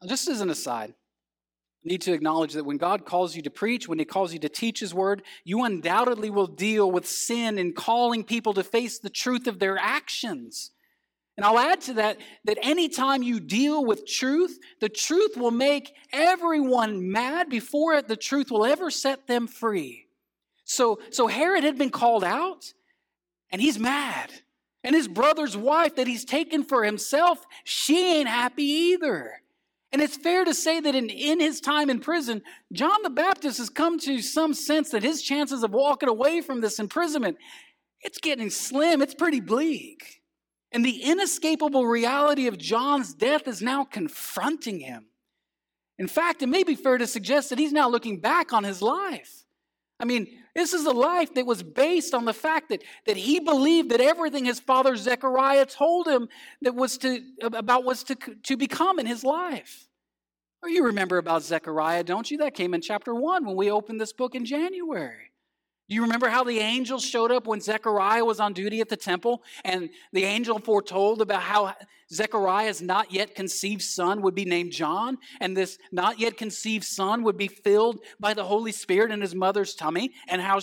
Now, 0.00 0.08
just 0.08 0.28
as 0.28 0.40
an 0.40 0.50
aside, 0.50 0.94
you 1.82 1.90
need 1.90 2.02
to 2.02 2.12
acknowledge 2.12 2.52
that 2.54 2.64
when 2.64 2.76
God 2.76 3.04
calls 3.04 3.34
you 3.34 3.42
to 3.42 3.50
preach, 3.50 3.88
when 3.88 3.98
He 3.98 4.04
calls 4.04 4.32
you 4.32 4.38
to 4.40 4.48
teach 4.48 4.80
His 4.80 4.94
word, 4.94 5.22
you 5.44 5.64
undoubtedly 5.64 6.30
will 6.30 6.46
deal 6.46 6.90
with 6.90 7.06
sin 7.06 7.58
in 7.58 7.72
calling 7.72 8.24
people 8.24 8.54
to 8.54 8.62
face 8.62 8.98
the 8.98 9.10
truth 9.10 9.46
of 9.46 9.58
their 9.58 9.78
actions. 9.78 10.72
And 11.36 11.46
I'll 11.46 11.58
add 11.58 11.80
to 11.82 11.94
that 11.94 12.18
that 12.44 12.58
anytime 12.62 13.22
you 13.22 13.40
deal 13.40 13.82
with 13.82 14.06
truth, 14.06 14.58
the 14.80 14.90
truth 14.90 15.38
will 15.38 15.50
make 15.50 15.94
everyone 16.12 17.10
mad 17.10 17.48
before 17.48 17.94
it, 17.94 18.08
the 18.08 18.16
truth 18.16 18.50
will 18.50 18.66
ever 18.66 18.90
set 18.90 19.26
them 19.26 19.46
free. 19.46 20.06
So, 20.64 21.00
so 21.10 21.28
Herod 21.28 21.64
had 21.64 21.78
been 21.78 21.90
called 21.90 22.24
out, 22.24 22.74
and 23.50 23.60
he's 23.60 23.78
mad. 23.78 24.30
And 24.82 24.94
his 24.94 25.08
brother's 25.08 25.56
wife 25.56 25.96
that 25.96 26.06
he's 26.06 26.24
taken 26.24 26.64
for 26.64 26.84
himself, 26.84 27.44
she 27.64 28.16
ain't 28.16 28.28
happy 28.28 28.64
either. 28.64 29.42
And 29.92 30.00
it's 30.00 30.16
fair 30.16 30.44
to 30.44 30.54
say 30.54 30.80
that 30.80 30.94
in, 30.94 31.10
in 31.10 31.40
his 31.40 31.60
time 31.60 31.90
in 31.90 32.00
prison, 32.00 32.42
John 32.72 33.02
the 33.02 33.10
Baptist 33.10 33.58
has 33.58 33.68
come 33.68 33.98
to 34.00 34.22
some 34.22 34.54
sense 34.54 34.90
that 34.90 35.02
his 35.02 35.20
chances 35.20 35.62
of 35.62 35.72
walking 35.72 36.08
away 36.08 36.40
from 36.40 36.60
this 36.60 36.78
imprisonment, 36.78 37.36
it's 38.00 38.18
getting 38.18 38.50
slim, 38.50 39.02
it's 39.02 39.14
pretty 39.14 39.40
bleak. 39.40 40.22
And 40.72 40.84
the 40.84 41.02
inescapable 41.02 41.86
reality 41.86 42.46
of 42.46 42.56
John's 42.56 43.12
death 43.12 43.48
is 43.48 43.60
now 43.60 43.84
confronting 43.84 44.80
him. 44.80 45.06
In 45.98 46.06
fact, 46.06 46.42
it 46.42 46.48
may 46.48 46.62
be 46.62 46.76
fair 46.76 46.96
to 46.96 47.06
suggest 47.06 47.50
that 47.50 47.58
he's 47.58 47.72
now 47.72 47.88
looking 47.88 48.20
back 48.20 48.52
on 48.52 48.64
his 48.64 48.80
life. 48.80 49.44
I 49.98 50.04
mean, 50.04 50.28
this 50.54 50.72
is 50.72 50.84
a 50.86 50.92
life 50.92 51.34
that 51.34 51.46
was 51.46 51.62
based 51.62 52.14
on 52.14 52.24
the 52.24 52.32
fact 52.32 52.68
that, 52.70 52.82
that 53.06 53.16
he 53.16 53.40
believed 53.40 53.90
that 53.90 54.00
everything 54.00 54.44
his 54.44 54.60
father 54.60 54.96
Zechariah 54.96 55.66
told 55.66 56.06
him 56.06 56.28
that 56.62 56.74
was 56.74 56.98
to, 56.98 57.20
about 57.42 57.84
was 57.84 58.02
to, 58.04 58.16
to 58.44 58.56
become 58.56 58.98
in 58.98 59.06
his 59.06 59.24
life. 59.24 59.88
Oh, 60.62 60.68
you 60.68 60.84
remember 60.84 61.18
about 61.18 61.42
Zechariah, 61.42 62.04
don't 62.04 62.30
you? 62.30 62.38
That 62.38 62.54
came 62.54 62.74
in 62.74 62.82
chapter 62.82 63.14
one 63.14 63.46
when 63.46 63.56
we 63.56 63.70
opened 63.70 64.00
this 64.00 64.12
book 64.12 64.34
in 64.34 64.44
January. 64.44 65.29
You 65.90 66.02
remember 66.02 66.28
how 66.28 66.44
the 66.44 66.60
angel 66.60 67.00
showed 67.00 67.32
up 67.32 67.48
when 67.48 67.60
Zechariah 67.60 68.24
was 68.24 68.38
on 68.38 68.52
duty 68.52 68.80
at 68.80 68.88
the 68.88 68.96
temple? 68.96 69.42
And 69.64 69.90
the 70.12 70.22
angel 70.22 70.60
foretold 70.60 71.20
about 71.20 71.42
how 71.42 71.74
Zechariah's 72.12 72.80
not 72.80 73.12
yet 73.12 73.34
conceived 73.34 73.82
son 73.82 74.22
would 74.22 74.36
be 74.36 74.44
named 74.44 74.70
John, 74.70 75.18
and 75.40 75.56
this 75.56 75.78
not 75.90 76.20
yet 76.20 76.36
conceived 76.36 76.84
son 76.84 77.24
would 77.24 77.36
be 77.36 77.48
filled 77.48 77.98
by 78.20 78.34
the 78.34 78.44
Holy 78.44 78.70
Spirit 78.70 79.10
in 79.10 79.20
his 79.20 79.34
mother's 79.34 79.74
tummy, 79.74 80.12
and 80.28 80.40
how, 80.40 80.60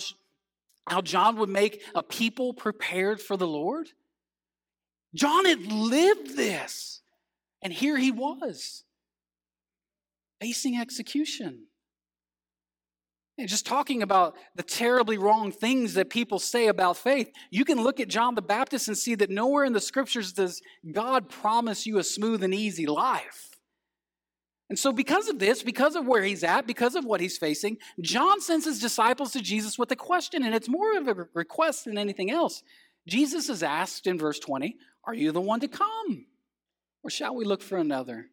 how 0.88 1.02
John 1.02 1.36
would 1.36 1.50
make 1.50 1.82
a 1.94 2.02
people 2.02 2.54
prepared 2.54 3.20
for 3.20 3.36
the 3.36 3.46
Lord? 3.46 3.88
John 5.14 5.44
had 5.44 5.70
lived 5.70 6.38
this, 6.38 7.02
and 7.60 7.70
here 7.70 7.98
he 7.98 8.10
was 8.10 8.84
facing 10.40 10.78
execution. 10.78 11.67
And 13.38 13.48
just 13.48 13.66
talking 13.66 14.02
about 14.02 14.34
the 14.56 14.64
terribly 14.64 15.16
wrong 15.16 15.52
things 15.52 15.94
that 15.94 16.10
people 16.10 16.40
say 16.40 16.66
about 16.66 16.96
faith, 16.96 17.30
you 17.50 17.64
can 17.64 17.80
look 17.80 18.00
at 18.00 18.08
John 18.08 18.34
the 18.34 18.42
Baptist 18.42 18.88
and 18.88 18.98
see 18.98 19.14
that 19.14 19.30
nowhere 19.30 19.64
in 19.64 19.72
the 19.72 19.80
scriptures 19.80 20.32
does 20.32 20.60
God 20.90 21.30
promise 21.30 21.86
you 21.86 21.98
a 21.98 22.04
smooth 22.04 22.42
and 22.42 22.52
easy 22.52 22.86
life. 22.86 23.44
And 24.68 24.78
so, 24.78 24.92
because 24.92 25.28
of 25.28 25.38
this, 25.38 25.62
because 25.62 25.94
of 25.94 26.04
where 26.04 26.22
he's 26.22 26.42
at, 26.42 26.66
because 26.66 26.96
of 26.96 27.04
what 27.04 27.20
he's 27.20 27.38
facing, 27.38 27.78
John 28.00 28.40
sends 28.40 28.66
his 28.66 28.80
disciples 28.80 29.32
to 29.32 29.40
Jesus 29.40 29.78
with 29.78 29.90
a 29.92 29.96
question, 29.96 30.42
and 30.42 30.54
it's 30.54 30.68
more 30.68 30.98
of 30.98 31.08
a 31.08 31.26
request 31.32 31.84
than 31.84 31.96
anything 31.96 32.30
else. 32.30 32.62
Jesus 33.06 33.48
is 33.48 33.62
asked 33.62 34.06
in 34.06 34.18
verse 34.18 34.38
20, 34.40 34.76
Are 35.04 35.14
you 35.14 35.32
the 35.32 35.40
one 35.40 35.60
to 35.60 35.68
come? 35.68 36.26
Or 37.02 37.08
shall 37.08 37.34
we 37.34 37.46
look 37.46 37.62
for 37.62 37.78
another? 37.78 38.26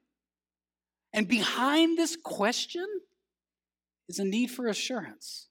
And 1.14 1.28
behind 1.28 1.98
this 1.98 2.18
question 2.22 2.86
is 4.08 4.20
a 4.20 4.26
need 4.26 4.48
for 4.48 4.68
assurance. 4.68 5.48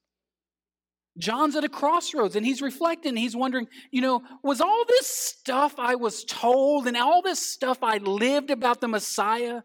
John's 1.17 1.55
at 1.55 1.63
a 1.63 1.69
crossroads 1.69 2.35
and 2.35 2.45
he's 2.45 2.61
reflecting. 2.61 3.15
He's 3.15 3.35
wondering, 3.35 3.67
you 3.89 4.01
know, 4.01 4.21
was 4.43 4.59
all 4.59 4.83
this 4.85 5.07
stuff 5.07 5.75
I 5.77 5.95
was 5.95 6.25
told 6.25 6.87
and 6.87 6.97
all 6.97 7.21
this 7.21 7.39
stuff 7.39 7.79
I 7.81 7.97
lived 7.97 8.51
about 8.51 8.81
the 8.81 8.89
Messiah 8.89 9.61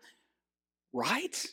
right? 0.92 1.46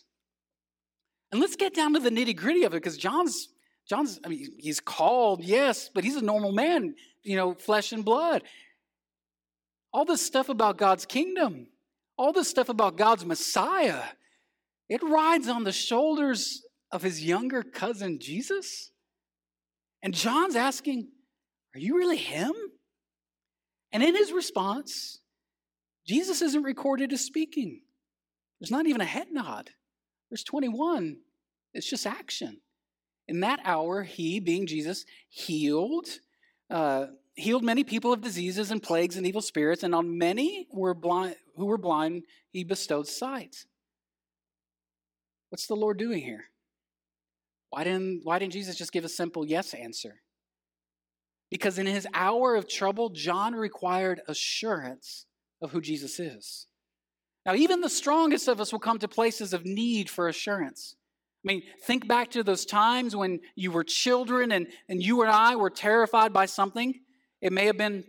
And 1.32 1.42
let's 1.42 1.56
get 1.56 1.74
down 1.74 1.94
to 1.94 2.00
the 2.00 2.10
nitty 2.10 2.36
gritty 2.36 2.64
of 2.64 2.74
it 2.74 2.78
because 2.78 2.98
John's, 2.98 3.50
John's, 3.88 4.20
I 4.26 4.30
mean, 4.30 4.48
he's 4.58 4.80
called, 4.80 5.44
yes, 5.44 5.90
but 5.94 6.04
he's 6.04 6.16
a 6.16 6.22
normal 6.22 6.52
man, 6.52 6.96
you 7.24 7.36
know, 7.36 7.54
flesh 7.54 7.92
and 7.92 8.04
blood. 8.04 8.44
All 9.94 10.06
this 10.06 10.26
stuff 10.26 10.50
about 10.50 10.78
God's 10.78 11.06
kingdom, 11.06 11.68
all 12.18 12.34
this 12.34 12.48
stuff 12.48 12.70
about 12.70 12.98
God's 12.98 13.26
Messiah, 13.26 14.04
it 14.90 15.04
rides 15.04 15.48
on 15.48 15.64
the 15.64 15.72
shoulders 15.72 16.64
of 16.92 17.02
his 17.02 17.24
younger 17.24 17.64
cousin 17.64 18.20
Jesus? 18.20 18.92
And 20.02 20.14
John's 20.14 20.56
asking, 20.56 21.10
Are 21.76 21.80
you 21.80 21.98
really 21.98 22.18
him? 22.18 22.54
And 23.92 24.04
in 24.04 24.16
his 24.16 24.32
response, 24.32 25.20
Jesus 26.06 26.42
isn't 26.42 26.64
recorded 26.64 27.12
as 27.14 27.22
speaking. 27.22 27.82
There's 28.60 28.72
not 28.72 28.88
even 28.88 29.02
a 29.02 29.06
head 29.06 29.28
nod. 29.32 29.70
Verse 30.30 30.44
21, 30.44 31.18
it's 31.74 31.90
just 31.90 32.06
action. 32.06 32.60
In 33.28 33.42
that 33.42 33.60
hour, 33.64 34.04
he, 34.04 34.40
being 34.40 34.68
Jesus, 34.68 35.06
healed, 35.30 36.08
uh, 36.70 37.08
healed 37.36 37.64
many 37.64 37.84
people 37.84 38.12
of 38.14 38.22
diseases 38.22 38.72
and 38.72 38.82
plagues 38.82 39.16
and 39.16 39.26
evil 39.26 39.42
spirits, 39.42 39.84
and 39.84 39.94
on 39.94 40.18
many 40.18 40.68
were 40.72 40.94
blind, 40.94 41.36
who 41.56 41.66
were 41.66 41.78
blind, 41.78 42.24
he 42.50 42.64
bestowed 42.64 43.08
sight. 43.08 43.66
What's 45.50 45.68
the 45.68 45.76
Lord 45.76 45.98
doing 45.98 46.22
here? 46.22 46.46
Why 47.78 47.84
didn't, 47.84 48.22
why 48.24 48.40
didn't 48.40 48.54
Jesus 48.54 48.76
just 48.76 48.92
give 48.92 49.06
a 49.06 49.10
simple 49.10 49.46
yes 49.46 49.76
answer? 49.76 50.16
Because 51.52 51.78
in 51.78 51.86
his 51.86 52.08
hour 52.12 52.56
of 52.56 52.68
trouble, 52.68 53.10
John 53.12 53.54
required 53.54 54.20
assurance 54.28 55.28
of 55.62 55.70
who 55.70 55.80
Jesus 55.80 56.20
is. 56.20 56.66
Now, 57.46 57.54
even 57.54 57.82
the 57.82 57.88
strongest 57.88 58.48
of 58.48 58.60
us 58.60 58.72
will 58.72 58.80
come 58.80 58.98
to 58.98 59.08
places 59.08 59.54
of 59.54 59.64
need 59.64 60.10
for 60.10 60.28
assurance. 60.28 60.96
I 61.46 61.48
mean, 61.50 61.62
think 61.84 62.08
back 62.08 62.32
to 62.32 62.42
those 62.42 62.66
times 62.66 63.16
when 63.16 63.42
you 63.56 63.70
were 63.70 63.84
children 63.84 64.52
and, 64.52 64.66
and 64.90 65.04
you 65.04 65.22
and 65.22 65.30
I 65.30 65.56
were 65.56 65.70
terrified 65.70 66.34
by 66.34 66.48
something. 66.48 66.96
It 67.44 67.54
may 67.54 67.68
have 67.68 67.78
been 67.78 68.06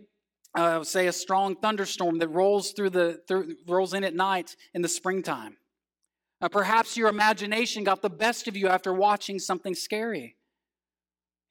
uh, 0.55 0.83
say, 0.83 1.05
a 1.05 1.13
strong 1.13 1.55
thunderstorm 1.55 2.17
that 2.17 2.29
rolls 2.29 2.71
through 2.71 2.89
the 2.89 3.21
through, 3.27 3.55
rolls 3.67 3.93
in 3.93 4.03
at 4.03 4.15
night 4.15 4.55
in 4.73 4.81
the 4.81 4.87
springtime. 4.87 5.57
Uh, 6.41 6.47
perhaps 6.47 6.95
your 6.95 7.09
imagination 7.09 7.83
got 7.83 8.01
the 8.01 8.09
best 8.09 8.47
of 8.47 8.55
you 8.55 8.67
after 8.67 8.93
watching 8.93 9.39
something 9.39 9.75
scary. 9.75 10.37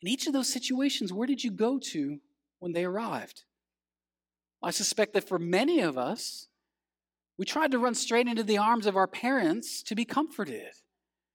In 0.01 0.09
each 0.09 0.27
of 0.27 0.33
those 0.33 0.51
situations, 0.51 1.13
where 1.13 1.27
did 1.27 1.45
you 1.45 1.51
go 1.51 1.79
to 1.79 2.21
when 2.59 2.73
they 2.73 2.85
arrived? 2.85 3.45
I 4.63 4.71
suspect 4.71 5.13
that 5.15 5.29
for 5.29 5.39
many 5.39 5.81
of 5.81 5.99
us, 5.99 6.49
we 7.37 7.45
tried 7.45 7.71
to 7.73 7.79
run 7.79 7.95
straight 7.95 8.27
into 8.27 8.43
the 8.43 8.59
arms 8.59 8.87
of 8.87 8.97
our 8.97 9.07
parents 9.07 9.83
to 9.85 9.95
be 9.95 10.05
comforted. 10.05 10.73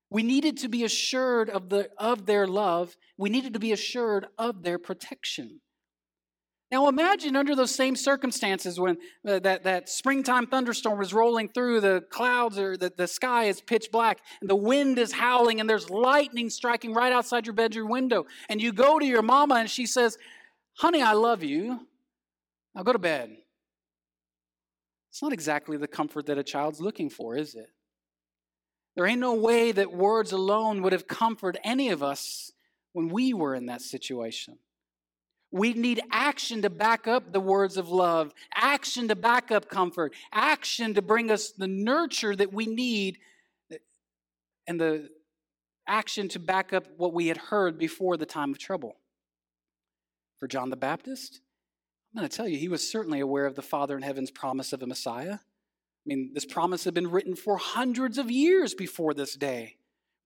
We 0.09 0.23
needed 0.23 0.57
to 0.57 0.67
be 0.67 0.83
assured 0.83 1.49
of, 1.49 1.69
the, 1.69 1.89
of 1.97 2.25
their 2.25 2.45
love. 2.45 2.97
We 3.17 3.29
needed 3.29 3.53
to 3.53 3.59
be 3.59 3.71
assured 3.71 4.27
of 4.37 4.63
their 4.63 4.77
protection. 4.77 5.61
Now 6.73 6.87
imagine 6.87 7.35
under 7.35 7.55
those 7.55 7.69
same 7.69 7.95
circumstances 7.95 8.79
when 8.79 8.97
that, 9.23 9.63
that 9.63 9.89
springtime 9.89 10.47
thunderstorm 10.47 10.99
is 11.03 11.13
rolling 11.13 11.49
through, 11.49 11.81
the 11.81 12.03
clouds 12.09 12.57
or 12.57 12.75
the, 12.75 12.91
the 12.97 13.05
sky 13.05 13.43
is 13.43 13.61
pitch 13.61 13.89
black, 13.91 14.21
and 14.41 14.49
the 14.49 14.55
wind 14.55 14.97
is 14.97 15.11
howling, 15.11 15.59
and 15.59 15.69
there's 15.69 15.91
lightning 15.91 16.49
striking 16.49 16.91
right 16.91 17.13
outside 17.13 17.45
your 17.45 17.53
bedroom 17.53 17.91
window. 17.91 18.25
And 18.49 18.59
you 18.59 18.73
go 18.73 18.97
to 18.97 19.05
your 19.05 19.21
mama 19.21 19.53
and 19.53 19.69
she 19.69 19.85
says, 19.85 20.17
Honey, 20.73 21.03
I 21.03 21.13
love 21.13 21.43
you. 21.43 21.79
Now 22.73 22.81
go 22.81 22.93
to 22.93 22.97
bed. 22.97 23.37
It's 25.11 25.21
not 25.21 25.31
exactly 25.31 25.77
the 25.77 25.87
comfort 25.87 26.25
that 26.25 26.39
a 26.39 26.43
child's 26.43 26.81
looking 26.81 27.11
for, 27.11 27.37
is 27.37 27.53
it? 27.53 27.67
There 28.95 29.05
ain't 29.05 29.21
no 29.21 29.35
way 29.35 29.73
that 29.73 29.93
words 29.93 30.31
alone 30.31 30.81
would 30.81 30.93
have 30.93 31.07
comforted 31.07 31.61
any 31.63 31.89
of 31.89 32.01
us 32.01 32.51
when 32.93 33.09
we 33.09 33.31
were 33.31 33.53
in 33.53 33.67
that 33.67 33.83
situation. 33.83 34.57
We 35.53 35.73
need 35.73 36.01
action 36.11 36.63
to 36.63 36.71
back 36.71 37.07
up 37.07 37.31
the 37.31 37.39
words 37.39 37.77
of 37.77 37.87
love, 37.87 38.33
action 38.55 39.07
to 39.09 39.15
back 39.15 39.51
up 39.51 39.69
comfort, 39.69 40.15
action 40.31 40.95
to 40.95 41.03
bring 41.03 41.29
us 41.29 41.51
the 41.51 41.67
nurture 41.67 42.35
that 42.35 42.51
we 42.51 42.65
need, 42.65 43.19
and 44.65 44.81
the 44.81 45.09
action 45.87 46.27
to 46.29 46.39
back 46.39 46.73
up 46.73 46.87
what 46.97 47.13
we 47.13 47.27
had 47.27 47.37
heard 47.37 47.77
before 47.77 48.17
the 48.17 48.25
time 48.25 48.49
of 48.49 48.57
trouble. 48.57 48.95
For 50.39 50.47
John 50.47 50.71
the 50.71 50.75
Baptist, 50.75 51.41
I'm 52.11 52.21
going 52.21 52.27
to 52.27 52.35
tell 52.35 52.47
you, 52.47 52.57
he 52.57 52.67
was 52.67 52.89
certainly 52.89 53.19
aware 53.19 53.45
of 53.45 53.53
the 53.53 53.61
Father 53.61 53.95
in 53.95 54.01
heaven's 54.01 54.31
promise 54.31 54.73
of 54.73 54.81
a 54.81 54.87
Messiah. 54.87 55.35
I 55.35 56.05
mean, 56.07 56.31
this 56.33 56.45
promise 56.45 56.83
had 56.83 56.95
been 56.95 57.11
written 57.11 57.35
for 57.35 57.57
hundreds 57.57 58.17
of 58.17 58.31
years 58.31 58.73
before 58.73 59.13
this 59.13 59.35
day. 59.35 59.75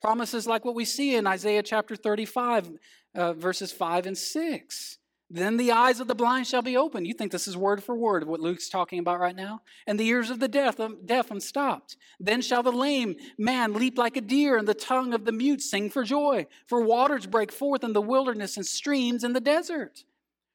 Promises 0.01 0.47
like 0.47 0.63
what 0.63 0.73
we 0.73 0.85
see 0.85 1.17
in 1.17 1.27
Isaiah 1.27 1.63
chapter 1.63 1.97
35, 1.97 2.71
uh, 3.13 3.33
verses 3.33 3.73
5 3.73 4.05
and 4.05 4.17
6. 4.17 4.97
Then 5.29 5.57
the 5.57 5.73
eyes 5.73 5.99
of 5.99 6.07
the 6.07 6.15
blind 6.15 6.47
shall 6.47 6.61
be 6.61 6.77
opened. 6.77 7.05
You 7.05 7.13
think 7.13 7.33
this 7.33 7.49
is 7.49 7.57
word 7.57 7.83
for 7.83 7.95
word 7.95 8.23
of 8.23 8.29
what 8.29 8.39
Luke's 8.39 8.69
talking 8.69 8.99
about 8.99 9.19
right 9.19 9.35
now? 9.35 9.61
And 9.85 9.99
the 9.99 10.07
ears 10.07 10.29
of 10.29 10.39
the 10.39 10.47
deaf, 10.47 10.79
um, 10.79 10.99
deaf 11.05 11.31
unstopped. 11.31 11.97
Then 12.17 12.41
shall 12.41 12.63
the 12.63 12.71
lame 12.71 13.17
man 13.37 13.73
leap 13.73 13.97
like 13.97 14.15
a 14.15 14.21
deer, 14.21 14.57
and 14.57 14.65
the 14.65 14.73
tongue 14.73 15.13
of 15.13 15.25
the 15.25 15.33
mute 15.33 15.61
sing 15.61 15.89
for 15.89 16.05
joy. 16.05 16.47
For 16.65 16.79
waters 16.81 17.27
break 17.27 17.51
forth 17.51 17.83
in 17.83 17.91
the 17.91 18.01
wilderness 18.01 18.55
and 18.55 18.65
streams 18.65 19.25
in 19.25 19.33
the 19.33 19.41
desert. 19.41 20.05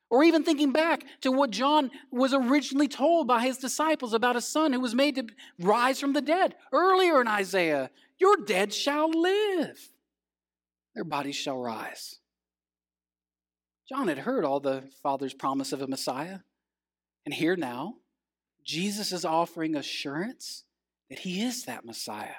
Or 0.09 0.25
even 0.25 0.43
thinking 0.43 0.73
back 0.73 1.05
to 1.21 1.31
what 1.31 1.51
John 1.51 1.91
was 2.11 2.33
originally 2.33 2.89
told 2.89 3.27
by 3.27 3.43
his 3.43 3.59
disciples 3.59 4.15
about 4.15 4.37
a 4.37 4.43
son 4.43 4.73
who 4.73 4.81
was 4.81 4.95
made 4.95 5.17
to 5.17 5.27
rise 5.59 6.01
from 6.01 6.15
the 6.15 6.21
dead. 6.23 6.55
Earlier 6.73 7.21
in 7.21 7.29
Isaiah, 7.29 7.91
your 8.19 8.37
dead 8.37 8.73
shall 8.73 9.11
live, 9.11 9.91
their 10.95 11.05
bodies 11.05 11.37
shall 11.37 11.59
rise. 11.59 12.19
John 13.93 14.09
had 14.09 14.21
heard 14.21 14.47
all 14.47 14.59
the 14.59 14.85
Father's 15.03 15.35
promise 15.35 15.71
of 15.75 15.83
a 15.83 15.87
Messiah. 15.87 16.39
And 17.27 17.35
here 17.35 17.57
now, 17.57 17.97
Jesus 18.65 19.13
is 19.13 19.27
offering 19.27 19.77
assurance 19.77 20.65
that 21.11 21.19
he 21.19 21.43
is 21.43 21.65
that 21.65 21.85
Messiah. 21.85 22.37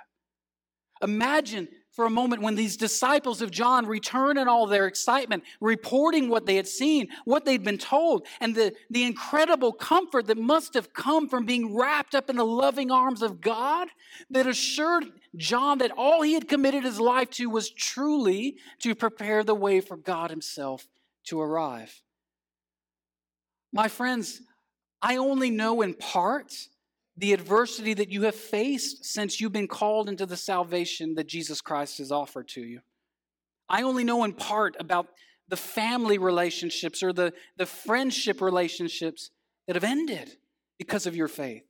Imagine 1.03 1.67
for 1.91 2.05
a 2.05 2.09
moment 2.09 2.41
when 2.41 2.55
these 2.55 2.75
disciples 2.75 3.39
of 3.43 3.51
John 3.51 3.85
return 3.85 4.39
in 4.39 4.47
all 4.47 4.65
their 4.65 4.87
excitement, 4.87 5.43
reporting 5.61 6.27
what 6.27 6.47
they 6.47 6.55
had 6.55 6.67
seen, 6.67 7.09
what 7.23 7.45
they'd 7.45 7.63
been 7.63 7.77
told, 7.77 8.25
and 8.41 8.55
the, 8.55 8.73
the 8.89 9.03
incredible 9.03 9.73
comfort 9.73 10.25
that 10.25 10.39
must 10.39 10.73
have 10.73 10.91
come 10.91 11.29
from 11.29 11.45
being 11.45 11.75
wrapped 11.75 12.15
up 12.15 12.31
in 12.31 12.35
the 12.35 12.43
loving 12.43 12.89
arms 12.89 13.21
of 13.21 13.41
God 13.41 13.89
that 14.31 14.47
assured 14.47 15.05
John 15.35 15.77
that 15.77 15.91
all 15.95 16.23
he 16.23 16.33
had 16.33 16.47
committed 16.47 16.83
his 16.83 16.99
life 16.99 17.29
to 17.31 17.45
was 17.47 17.69
truly 17.69 18.57
to 18.79 18.95
prepare 18.95 19.43
the 19.43 19.53
way 19.53 19.81
for 19.81 19.97
God 19.97 20.31
Himself 20.31 20.87
to 21.25 21.41
arrive. 21.41 22.01
My 23.71 23.87
friends, 23.87 24.41
I 25.01 25.17
only 25.17 25.49
know 25.49 25.81
in 25.81 25.93
part 25.93 26.53
the 27.17 27.33
adversity 27.33 27.93
that 27.93 28.11
you 28.11 28.23
have 28.23 28.35
faced 28.35 29.05
since 29.05 29.39
you've 29.39 29.51
been 29.51 29.67
called 29.67 30.09
into 30.09 30.25
the 30.25 30.37
salvation 30.37 31.15
that 31.15 31.27
Jesus 31.27 31.61
Christ 31.61 31.99
has 31.99 32.11
offered 32.11 32.47
to 32.49 32.61
you. 32.61 32.81
I 33.69 33.83
only 33.83 34.03
know 34.03 34.23
in 34.23 34.33
part 34.33 34.75
about 34.79 35.07
the 35.47 35.57
family 35.57 36.17
relationships 36.17 37.03
or 37.03 37.13
the, 37.13 37.33
the 37.57 37.65
friendship 37.65 38.41
relationships 38.41 39.29
that 39.67 39.75
have 39.75 39.83
ended 39.83 40.37
because 40.77 41.05
of 41.05 41.15
your 41.15 41.27
faith. 41.27 41.63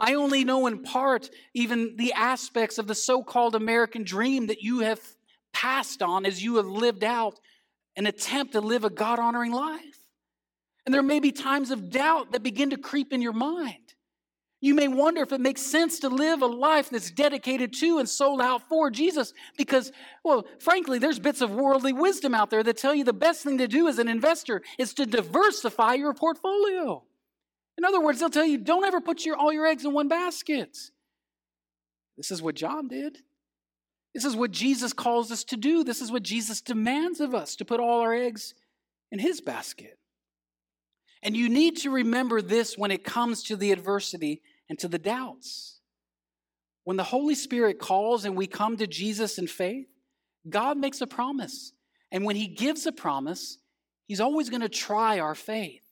I 0.00 0.14
only 0.14 0.44
know 0.44 0.66
in 0.66 0.82
part 0.82 1.30
even 1.54 1.96
the 1.96 2.12
aspects 2.12 2.78
of 2.78 2.86
the 2.86 2.94
so 2.94 3.22
called 3.22 3.54
American 3.54 4.02
dream 4.02 4.48
that 4.48 4.62
you 4.62 4.80
have 4.80 5.00
passed 5.52 6.02
on 6.02 6.26
as 6.26 6.42
you 6.42 6.56
have 6.56 6.66
lived 6.66 7.04
out 7.04 7.38
an 7.96 8.06
attempt 8.06 8.52
to 8.52 8.60
live 8.60 8.84
a 8.84 8.90
God 8.90 9.18
honoring 9.18 9.52
life. 9.52 9.98
And 10.84 10.94
there 10.94 11.02
may 11.02 11.20
be 11.20 11.32
times 11.32 11.70
of 11.70 11.90
doubt 11.90 12.32
that 12.32 12.42
begin 12.42 12.70
to 12.70 12.76
creep 12.76 13.12
in 13.12 13.22
your 13.22 13.32
mind. 13.32 13.78
You 14.60 14.74
may 14.74 14.88
wonder 14.88 15.20
if 15.20 15.32
it 15.32 15.42
makes 15.42 15.60
sense 15.60 15.98
to 16.00 16.08
live 16.08 16.40
a 16.40 16.46
life 16.46 16.88
that's 16.88 17.10
dedicated 17.10 17.74
to 17.74 17.98
and 17.98 18.08
sold 18.08 18.40
out 18.40 18.66
for 18.66 18.90
Jesus 18.90 19.34
because, 19.58 19.92
well, 20.24 20.46
frankly, 20.58 20.98
there's 20.98 21.18
bits 21.18 21.42
of 21.42 21.50
worldly 21.50 21.92
wisdom 21.92 22.34
out 22.34 22.48
there 22.48 22.62
that 22.62 22.78
tell 22.78 22.94
you 22.94 23.04
the 23.04 23.12
best 23.12 23.42
thing 23.44 23.58
to 23.58 23.68
do 23.68 23.88
as 23.88 23.98
an 23.98 24.08
investor 24.08 24.62
is 24.78 24.94
to 24.94 25.04
diversify 25.04 25.94
your 25.94 26.14
portfolio. 26.14 27.02
In 27.76 27.84
other 27.84 28.00
words, 28.00 28.20
they'll 28.20 28.30
tell 28.30 28.46
you 28.46 28.56
don't 28.56 28.86
ever 28.86 29.02
put 29.02 29.26
your, 29.26 29.36
all 29.36 29.52
your 29.52 29.66
eggs 29.66 29.84
in 29.84 29.92
one 29.92 30.08
basket. 30.08 30.78
This 32.16 32.30
is 32.30 32.40
what 32.40 32.54
John 32.54 32.88
did. 32.88 33.18
This 34.14 34.24
is 34.24 34.36
what 34.36 34.52
Jesus 34.52 34.92
calls 34.92 35.32
us 35.32 35.42
to 35.44 35.56
do. 35.56 35.82
This 35.82 36.00
is 36.00 36.12
what 36.12 36.22
Jesus 36.22 36.60
demands 36.60 37.20
of 37.20 37.34
us 37.34 37.56
to 37.56 37.64
put 37.64 37.80
all 37.80 38.00
our 38.00 38.14
eggs 38.14 38.54
in 39.10 39.18
his 39.18 39.40
basket. 39.40 39.98
And 41.22 41.36
you 41.36 41.48
need 41.48 41.78
to 41.78 41.90
remember 41.90 42.40
this 42.40 42.78
when 42.78 42.90
it 42.90 43.02
comes 43.02 43.42
to 43.44 43.56
the 43.56 43.72
adversity 43.72 44.42
and 44.68 44.78
to 44.78 44.88
the 44.88 44.98
doubts. 44.98 45.80
When 46.84 46.96
the 46.96 47.02
Holy 47.02 47.34
Spirit 47.34 47.78
calls 47.78 48.24
and 48.24 48.36
we 48.36 48.46
come 48.46 48.76
to 48.76 48.86
Jesus 48.86 49.38
in 49.38 49.46
faith, 49.46 49.88
God 50.48 50.76
makes 50.76 51.00
a 51.00 51.06
promise. 51.06 51.72
And 52.12 52.24
when 52.24 52.36
he 52.36 52.46
gives 52.46 52.86
a 52.86 52.92
promise, 52.92 53.58
he's 54.06 54.20
always 54.20 54.50
going 54.50 54.60
to 54.60 54.68
try 54.68 55.18
our 55.18 55.34
faith. 55.34 55.82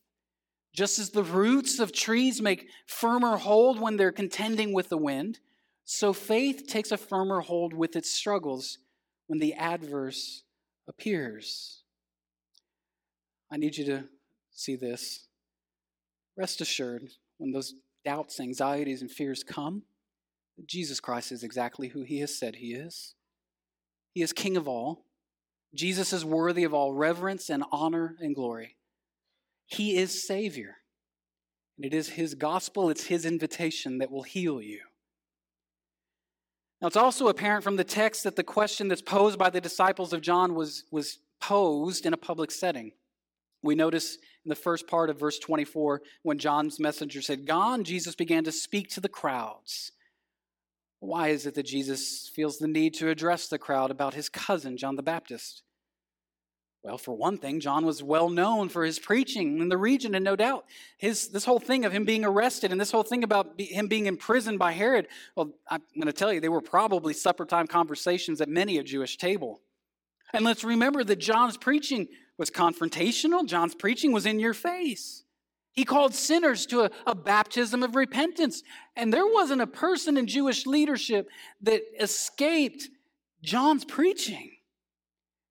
Just 0.74 0.98
as 0.98 1.10
the 1.10 1.24
roots 1.24 1.80
of 1.80 1.92
trees 1.92 2.40
make 2.40 2.68
firmer 2.86 3.36
hold 3.36 3.80
when 3.80 3.96
they're 3.96 4.12
contending 4.12 4.72
with 4.72 4.90
the 4.90 4.98
wind, 4.98 5.40
so 5.84 6.12
faith 6.12 6.66
takes 6.66 6.92
a 6.92 6.96
firmer 6.96 7.40
hold 7.40 7.74
with 7.74 7.96
its 7.96 8.10
struggles 8.10 8.78
when 9.26 9.38
the 9.38 9.54
adverse 9.54 10.42
appears. 10.88 11.82
I 13.50 13.56
need 13.56 13.76
you 13.76 13.84
to 13.86 14.04
see 14.52 14.76
this. 14.76 15.26
Rest 16.36 16.60
assured, 16.60 17.08
when 17.38 17.52
those 17.52 17.74
doubts, 18.04 18.40
anxieties, 18.40 19.02
and 19.02 19.10
fears 19.10 19.44
come, 19.44 19.82
Jesus 20.66 21.00
Christ 21.00 21.32
is 21.32 21.42
exactly 21.42 21.88
who 21.88 22.02
he 22.02 22.20
has 22.20 22.38
said 22.38 22.56
he 22.56 22.74
is. 22.74 23.14
He 24.14 24.22
is 24.22 24.32
King 24.32 24.56
of 24.56 24.68
all. 24.68 25.06
Jesus 25.74 26.12
is 26.12 26.24
worthy 26.24 26.64
of 26.64 26.74
all 26.74 26.92
reverence 26.92 27.48
and 27.48 27.64
honor 27.72 28.16
and 28.20 28.34
glory. 28.34 28.76
He 29.66 29.96
is 29.96 30.26
Savior. 30.26 30.76
And 31.76 31.86
it 31.86 31.94
is 31.94 32.10
His 32.10 32.34
gospel, 32.34 32.90
it's 32.90 33.04
His 33.04 33.24
invitation 33.24 33.98
that 33.98 34.10
will 34.10 34.22
heal 34.22 34.60
you. 34.60 34.80
Now, 36.82 36.88
it's 36.88 36.96
also 36.96 37.28
apparent 37.28 37.62
from 37.62 37.76
the 37.76 37.84
text 37.84 38.24
that 38.24 38.34
the 38.34 38.42
question 38.42 38.88
that's 38.88 39.00
posed 39.00 39.38
by 39.38 39.50
the 39.50 39.60
disciples 39.60 40.12
of 40.12 40.20
John 40.20 40.56
was, 40.56 40.82
was 40.90 41.20
posed 41.40 42.04
in 42.06 42.12
a 42.12 42.16
public 42.16 42.50
setting. 42.50 42.90
We 43.62 43.76
notice 43.76 44.16
in 44.44 44.48
the 44.48 44.56
first 44.56 44.88
part 44.88 45.08
of 45.08 45.20
verse 45.20 45.38
24 45.38 46.02
when 46.24 46.38
John's 46.38 46.80
messenger 46.80 47.22
said, 47.22 47.46
Gone, 47.46 47.84
Jesus 47.84 48.16
began 48.16 48.42
to 48.42 48.50
speak 48.50 48.90
to 48.90 49.00
the 49.00 49.08
crowds. 49.08 49.92
Why 50.98 51.28
is 51.28 51.46
it 51.46 51.54
that 51.54 51.66
Jesus 51.66 52.28
feels 52.34 52.58
the 52.58 52.66
need 52.66 52.94
to 52.94 53.10
address 53.10 53.46
the 53.46 53.58
crowd 53.58 53.92
about 53.92 54.14
his 54.14 54.28
cousin, 54.28 54.76
John 54.76 54.96
the 54.96 55.04
Baptist? 55.04 55.62
Well, 56.82 56.98
for 56.98 57.16
one 57.16 57.38
thing, 57.38 57.60
John 57.60 57.86
was 57.86 58.02
well 58.02 58.28
known 58.28 58.68
for 58.68 58.84
his 58.84 58.98
preaching 58.98 59.60
in 59.60 59.68
the 59.68 59.76
region, 59.76 60.16
and 60.16 60.24
no 60.24 60.34
doubt 60.34 60.64
his 60.96 61.28
this 61.28 61.44
whole 61.44 61.60
thing 61.60 61.84
of 61.84 61.92
him 61.92 62.04
being 62.04 62.24
arrested 62.24 62.72
and 62.72 62.80
this 62.80 62.90
whole 62.90 63.04
thing 63.04 63.22
about 63.22 63.56
be, 63.56 63.66
him 63.66 63.86
being 63.86 64.06
imprisoned 64.06 64.58
by 64.58 64.72
Herod. 64.72 65.06
Well, 65.36 65.52
I'm 65.68 65.82
going 65.94 66.06
to 66.06 66.12
tell 66.12 66.32
you, 66.32 66.40
they 66.40 66.48
were 66.48 66.60
probably 66.60 67.14
supper 67.14 67.44
time 67.44 67.68
conversations 67.68 68.40
at 68.40 68.48
many 68.48 68.78
a 68.78 68.82
Jewish 68.82 69.16
table. 69.16 69.60
And 70.32 70.44
let's 70.44 70.64
remember 70.64 71.04
that 71.04 71.16
John's 71.20 71.56
preaching 71.56 72.08
was 72.36 72.50
confrontational. 72.50 73.46
John's 73.46 73.74
preaching 73.76 74.10
was 74.10 74.26
in 74.26 74.40
your 74.40 74.54
face. 74.54 75.22
He 75.72 75.84
called 75.84 76.14
sinners 76.14 76.66
to 76.66 76.82
a, 76.82 76.90
a, 77.06 77.14
baptism 77.14 77.82
of 77.82 77.94
repentance. 77.94 78.62
And 78.96 79.12
there 79.12 79.26
wasn't 79.26 79.62
a 79.62 79.66
person 79.66 80.16
in 80.16 80.26
Jewish 80.26 80.66
leadership 80.66 81.28
that 81.62 81.82
escaped 81.98 82.88
John's 83.42 83.84
preaching. 83.84 84.50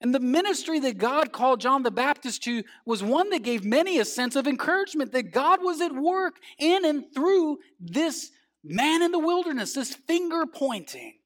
And 0.02 0.16
the 0.16 0.20
ministry 0.20 0.80
that 0.80 0.98
God 0.98 1.32
called 1.32 1.62
John 1.62 1.84
the 1.84 1.92
Baptist 1.92 2.44
to 2.44 2.64
was 2.88 3.04
one 3.04 3.30
that 3.30 3.44
gave 3.44 3.64
many 3.64 4.00
a 4.00 4.06
sense 4.06 4.36
of 4.36 4.48
encouragement 4.48 5.12
that 5.12 5.32
God 5.32 5.60
was 5.62 5.80
at 5.80 5.94
work 5.94 6.38
in 6.58 6.84
and 6.86 7.06
through 7.14 7.60
this 7.80 8.32
man 8.64 9.04
in 9.04 9.12
the 9.12 9.20
wilderness, 9.20 9.74
this 9.74 9.94
finger 9.94 10.46
pointing. 10.48 11.20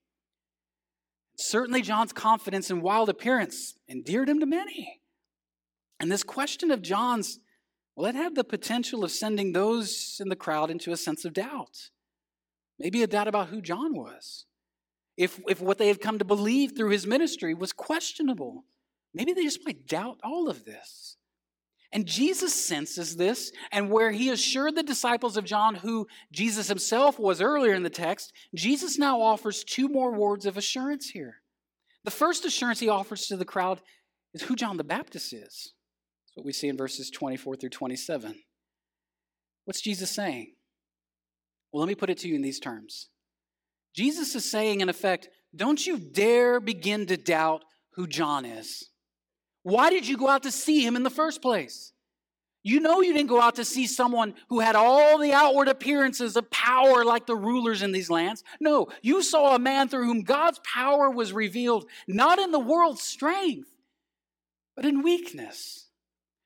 Certainly, 1.37 1.83
John's 1.83 2.11
confidence 2.11 2.69
and 2.69 2.81
wild 2.81 3.07
appearance 3.07 3.75
endeared 3.89 4.29
him 4.29 4.41
to 4.41 4.45
many. 4.45 4.99
And 5.99 6.11
this 6.11 6.23
question 6.23 6.69
of 6.69 6.81
John's, 6.81 7.39
well, 7.95 8.07
it 8.07 8.15
had 8.15 8.35
the 8.35 8.43
potential 8.43 9.05
of 9.05 9.11
sending 9.11 9.53
those 9.53 10.17
in 10.19 10.27
the 10.27 10.35
crowd 10.35 10.69
into 10.69 10.91
a 10.91 10.97
sense 10.97 11.23
of 11.23 11.33
doubt. 11.33 11.89
Maybe 12.77 13.03
a 13.03 13.07
doubt 13.07 13.29
about 13.29 13.47
who 13.47 13.61
John 13.61 13.95
was 13.95 14.45
if, 15.17 15.39
if 15.47 15.61
what 15.61 15.77
they 15.77 15.87
had 15.87 16.01
come 16.01 16.19
to 16.19 16.25
believe 16.25 16.73
through 16.75 16.89
his 16.89 17.07
ministry 17.07 17.53
was 17.53 17.71
questionable. 17.71 18.65
Maybe 19.13 19.33
they 19.33 19.43
just 19.43 19.65
might 19.65 19.87
doubt 19.87 20.19
all 20.23 20.49
of 20.49 20.65
this. 20.65 21.17
And 21.91 22.05
Jesus 22.05 22.53
senses 22.53 23.15
this, 23.15 23.53
and 23.71 23.89
where 23.89 24.11
he 24.11 24.29
assured 24.29 24.75
the 24.75 24.83
disciples 24.83 25.37
of 25.37 25.45
John, 25.45 25.75
who 25.75 26.07
Jesus 26.29 26.67
himself 26.67 27.17
was 27.17 27.39
earlier 27.39 27.73
in 27.73 27.83
the 27.83 27.89
text, 27.89 28.33
Jesus 28.53 28.97
now 28.97 29.21
offers 29.21 29.63
two 29.63 29.87
more 29.87 30.11
words 30.11 30.45
of 30.45 30.57
assurance 30.57 31.09
here. 31.11 31.35
The 32.03 32.11
first 32.11 32.43
assurance 32.43 32.81
he 32.81 32.89
offers 32.89 33.27
to 33.27 33.37
the 33.37 33.45
crowd 33.45 33.81
is 34.33 34.41
who 34.41 34.57
John 34.57 34.75
the 34.75 34.83
Baptist 34.83 35.31
is. 35.31 35.73
That's 36.25 36.35
what 36.35 36.45
we 36.45 36.51
see 36.51 36.67
in 36.67 36.75
verses 36.75 37.09
24 37.09 37.55
through 37.55 37.69
27. 37.69 38.35
What's 39.63 39.81
Jesus 39.81 40.11
saying? 40.11 40.53
Well, 41.71 41.79
let 41.79 41.87
me 41.87 41.95
put 41.95 42.09
it 42.09 42.17
to 42.19 42.27
you 42.27 42.35
in 42.35 42.41
these 42.41 42.59
terms 42.59 43.09
Jesus 43.95 44.35
is 44.35 44.49
saying, 44.49 44.81
in 44.81 44.89
effect, 44.89 45.29
don't 45.55 45.85
you 45.85 45.97
dare 45.97 46.59
begin 46.59 47.05
to 47.07 47.17
doubt 47.17 47.63
who 47.93 48.07
John 48.07 48.45
is. 48.45 48.89
Why 49.63 49.89
did 49.89 50.07
you 50.07 50.17
go 50.17 50.27
out 50.27 50.43
to 50.43 50.51
see 50.51 50.85
him 50.85 50.95
in 50.95 51.03
the 51.03 51.09
first 51.09 51.41
place? 51.41 51.93
You 52.61 52.79
know 52.79 53.01
you 53.01 53.13
didn't 53.13 53.29
go 53.29 53.39
out 53.39 53.55
to 53.55 53.65
see 53.65 53.85
someone 53.87 54.33
who 54.49 54.59
had 54.59 54.75
all 54.75 55.19
the 55.19 55.33
outward 55.33 55.67
appearances 55.67 56.35
of 56.35 56.49
power 56.49 57.05
like 57.05 57.27
the 57.27 57.35
rulers 57.35 57.83
in 57.83 57.91
these 57.91 58.09
lands. 58.09 58.43
No, 58.59 58.87
you 59.01 59.21
saw 59.21 59.55
a 59.55 59.59
man 59.59 59.87
through 59.87 60.05
whom 60.05 60.23
God's 60.23 60.59
power 60.63 61.09
was 61.09 61.31
revealed, 61.31 61.85
not 62.07 62.39
in 62.39 62.51
the 62.51 62.59
world's 62.59 63.03
strength, 63.03 63.69
but 64.75 64.83
in 64.83 65.03
weakness. 65.03 65.84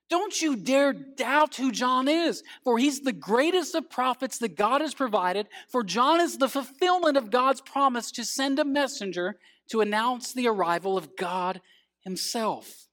Don't 0.10 0.42
you 0.42 0.56
dare 0.56 0.92
doubt 0.92 1.56
who 1.56 1.72
John 1.72 2.08
is, 2.08 2.44
for 2.64 2.80
he's 2.80 3.02
the 3.02 3.14
greatest 3.14 3.76
of 3.76 3.90
prophets 3.90 4.40
that 4.40 4.58
God 4.58 4.82
has 4.82 4.96
provided. 4.96 5.48
For 5.70 5.84
John 5.84 6.20
is 6.20 6.38
the 6.38 6.50
fulfillment 6.50 7.16
of 7.16 7.30
God's 7.30 7.62
promise 7.62 8.12
to 8.14 8.26
send 8.26 8.58
a 8.58 8.66
messenger 8.66 9.38
to 9.70 9.82
announce 9.82 10.34
the 10.34 10.48
arrival 10.48 10.98
of 10.98 11.16
God 11.16 11.62
himself. 12.02 12.88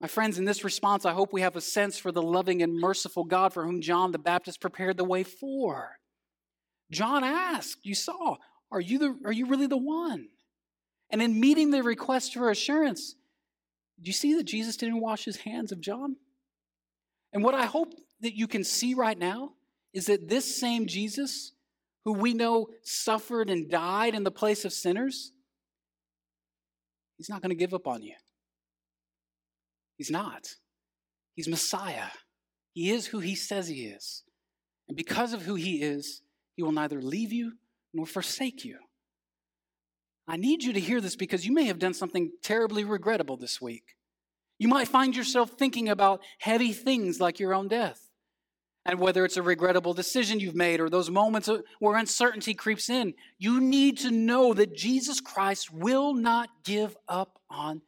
My 0.00 0.08
friends, 0.08 0.38
in 0.38 0.44
this 0.44 0.64
response, 0.64 1.04
I 1.04 1.12
hope 1.12 1.32
we 1.32 1.40
have 1.40 1.56
a 1.56 1.60
sense 1.60 1.98
for 1.98 2.12
the 2.12 2.22
loving 2.22 2.62
and 2.62 2.74
merciful 2.74 3.24
God 3.24 3.52
for 3.52 3.64
whom 3.64 3.80
John 3.80 4.12
the 4.12 4.18
Baptist 4.18 4.60
prepared 4.60 4.96
the 4.96 5.04
way 5.04 5.22
for. 5.22 5.98
John 6.90 7.24
asked, 7.24 7.78
You 7.84 7.94
saw, 7.94 8.36
are 8.70 8.80
you, 8.80 8.98
the, 8.98 9.16
are 9.24 9.32
you 9.32 9.46
really 9.46 9.66
the 9.68 9.76
one? 9.76 10.28
And 11.10 11.22
in 11.22 11.40
meeting 11.40 11.70
the 11.70 11.82
request 11.82 12.34
for 12.34 12.50
assurance, 12.50 13.14
do 14.00 14.08
you 14.08 14.12
see 14.12 14.34
that 14.34 14.44
Jesus 14.44 14.76
didn't 14.76 15.00
wash 15.00 15.24
his 15.24 15.38
hands 15.38 15.72
of 15.72 15.80
John? 15.80 16.16
And 17.32 17.42
what 17.42 17.54
I 17.54 17.66
hope 17.66 17.94
that 18.20 18.34
you 18.34 18.46
can 18.46 18.64
see 18.64 18.94
right 18.94 19.18
now 19.18 19.52
is 19.92 20.06
that 20.06 20.28
this 20.28 20.58
same 20.58 20.86
Jesus, 20.86 21.52
who 22.04 22.12
we 22.12 22.34
know 22.34 22.68
suffered 22.82 23.50
and 23.50 23.70
died 23.70 24.14
in 24.14 24.24
the 24.24 24.30
place 24.30 24.64
of 24.64 24.72
sinners, 24.72 25.32
he's 27.16 27.28
not 27.28 27.42
going 27.42 27.50
to 27.50 27.56
give 27.56 27.74
up 27.74 27.86
on 27.86 28.02
you. 28.02 28.14
He's 29.96 30.10
not. 30.10 30.46
He's 31.34 31.48
Messiah. 31.48 32.08
He 32.74 32.90
is 32.90 33.06
who 33.06 33.20
he 33.20 33.34
says 33.34 33.68
he 33.68 33.86
is. 33.86 34.22
And 34.88 34.96
because 34.96 35.32
of 35.32 35.42
who 35.42 35.54
he 35.54 35.82
is, 35.82 36.22
he 36.54 36.62
will 36.62 36.72
neither 36.72 37.00
leave 37.00 37.32
you 37.32 37.52
nor 37.92 38.06
forsake 38.06 38.64
you. 38.64 38.78
I 40.28 40.36
need 40.36 40.64
you 40.64 40.72
to 40.72 40.80
hear 40.80 41.00
this 41.00 41.16
because 41.16 41.46
you 41.46 41.52
may 41.52 41.64
have 41.64 41.78
done 41.78 41.94
something 41.94 42.32
terribly 42.42 42.84
regrettable 42.84 43.36
this 43.36 43.60
week. 43.60 43.96
You 44.58 44.68
might 44.68 44.88
find 44.88 45.14
yourself 45.14 45.50
thinking 45.50 45.88
about 45.88 46.22
heavy 46.38 46.72
things 46.72 47.20
like 47.20 47.38
your 47.38 47.54
own 47.54 47.68
death. 47.68 48.02
And 48.84 49.00
whether 49.00 49.24
it's 49.24 49.36
a 49.36 49.42
regrettable 49.42 49.94
decision 49.94 50.38
you've 50.38 50.54
made 50.54 50.80
or 50.80 50.88
those 50.88 51.10
moments 51.10 51.50
where 51.80 51.96
uncertainty 51.96 52.54
creeps 52.54 52.88
in, 52.88 53.14
you 53.36 53.60
need 53.60 53.98
to 53.98 54.10
know 54.12 54.54
that 54.54 54.76
Jesus 54.76 55.20
Christ 55.20 55.72
will 55.72 56.14
not 56.14 56.48
give 56.64 56.96
up 57.08 57.40
on 57.50 57.82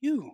you. 0.00 0.32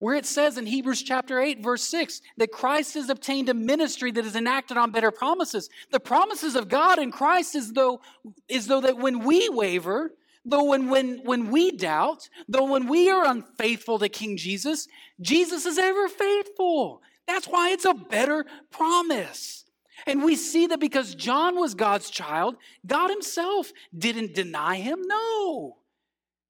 Where 0.00 0.14
it 0.14 0.26
says 0.26 0.58
in 0.58 0.66
Hebrews 0.66 1.02
chapter 1.02 1.40
8, 1.40 1.62
verse 1.62 1.82
6, 1.84 2.20
that 2.36 2.52
Christ 2.52 2.94
has 2.94 3.10
obtained 3.10 3.48
a 3.48 3.54
ministry 3.54 4.12
that 4.12 4.24
is 4.24 4.36
enacted 4.36 4.76
on 4.76 4.92
better 4.92 5.10
promises. 5.10 5.68
The 5.90 5.98
promises 5.98 6.54
of 6.54 6.68
God 6.68 7.00
in 7.00 7.10
Christ 7.10 7.56
is 7.56 7.72
though, 7.72 8.00
is 8.48 8.68
though 8.68 8.80
that 8.80 8.98
when 8.98 9.24
we 9.24 9.48
waver, 9.48 10.12
though 10.44 10.64
when, 10.64 10.88
when, 10.88 11.18
when 11.24 11.50
we 11.50 11.72
doubt, 11.72 12.28
though 12.48 12.70
when 12.70 12.86
we 12.86 13.10
are 13.10 13.26
unfaithful 13.26 13.98
to 13.98 14.08
King 14.08 14.36
Jesus, 14.36 14.86
Jesus 15.20 15.66
is 15.66 15.78
ever 15.78 16.08
faithful. 16.08 17.02
That's 17.26 17.46
why 17.46 17.70
it's 17.70 17.84
a 17.84 17.94
better 17.94 18.46
promise. 18.70 19.64
And 20.06 20.22
we 20.22 20.36
see 20.36 20.68
that 20.68 20.78
because 20.78 21.16
John 21.16 21.56
was 21.56 21.74
God's 21.74 22.08
child, 22.08 22.56
God 22.86 23.10
Himself 23.10 23.72
didn't 23.96 24.34
deny 24.34 24.76
him. 24.76 25.00
No. 25.04 25.78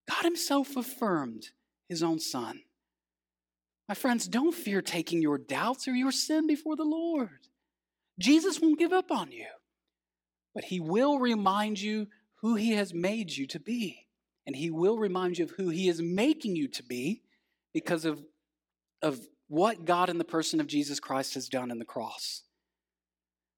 God 0.08 0.22
Himself 0.22 0.76
affirmed 0.76 1.48
His 1.88 2.02
own 2.02 2.18
Son. 2.18 2.61
My 3.88 3.94
friends, 3.94 4.29
don't 4.29 4.55
fear 4.55 4.83
taking 4.83 5.22
your 5.22 5.38
doubts 5.38 5.88
or 5.88 5.94
your 5.94 6.12
sin 6.12 6.46
before 6.46 6.77
the 6.77 6.85
Lord. 6.85 7.48
Jesus 8.18 8.61
won't 8.61 8.79
give 8.79 8.92
up 8.92 9.11
on 9.11 9.33
you, 9.33 9.46
but 10.55 10.64
He 10.64 10.79
will 10.79 11.18
remind 11.18 11.81
you 11.81 12.09
who 12.37 12.55
He 12.57 12.72
has 12.72 12.92
made 12.92 13.31
you 13.31 13.46
to 13.46 13.59
be. 13.59 14.07
And 14.46 14.55
He 14.55 14.70
will 14.70 14.98
remind 14.98 15.38
you 15.38 15.44
of 15.44 15.53
who 15.53 15.70
He 15.70 15.88
is 15.88 16.03
making 16.03 16.57
you 16.57 16.68
to 16.68 16.83
be 16.83 17.22
because 17.72 18.05
of, 18.05 18.22
of 19.03 19.20
what 19.48 19.85
God 19.85 20.11
in 20.11 20.18
the 20.18 20.24
person 20.24 20.61
of 20.61 20.66
Jesus 20.66 21.01
Christ 21.01 21.35
has 21.35 21.48
done 21.48 21.70
in 21.70 21.79
the 21.79 21.85
cross. 21.85 22.42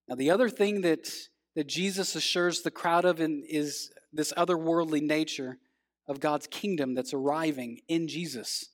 Now, 0.09 0.15
the 0.15 0.31
other 0.31 0.49
thing 0.49 0.83
that, 0.83 1.09
that 1.55 1.67
Jesus 1.67 2.15
assures 2.15 2.63
the 2.63 2.71
crowd 2.71 3.05
of 3.05 3.21
is 3.21 3.93
this 4.13 4.33
otherworldly 4.37 5.03
nature 5.03 5.59
of 6.09 6.21
God's 6.21 6.47
kingdom 6.49 6.95
that's 6.95 7.15
arriving 7.15 7.81
in 7.89 8.09
Jesus. 8.09 8.71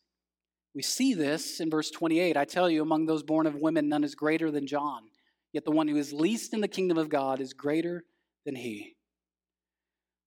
We 0.76 0.82
see 0.82 1.14
this 1.14 1.60
in 1.60 1.70
verse 1.70 1.90
28. 1.90 2.36
I 2.36 2.44
tell 2.44 2.68
you, 2.68 2.82
among 2.82 3.06
those 3.06 3.22
born 3.22 3.46
of 3.46 3.54
women, 3.54 3.88
none 3.88 4.04
is 4.04 4.14
greater 4.14 4.50
than 4.50 4.66
John. 4.66 5.04
Yet 5.54 5.64
the 5.64 5.70
one 5.70 5.88
who 5.88 5.96
is 5.96 6.12
least 6.12 6.52
in 6.52 6.60
the 6.60 6.68
kingdom 6.68 6.98
of 6.98 7.08
God 7.08 7.40
is 7.40 7.54
greater 7.54 8.04
than 8.44 8.54
he. 8.54 8.94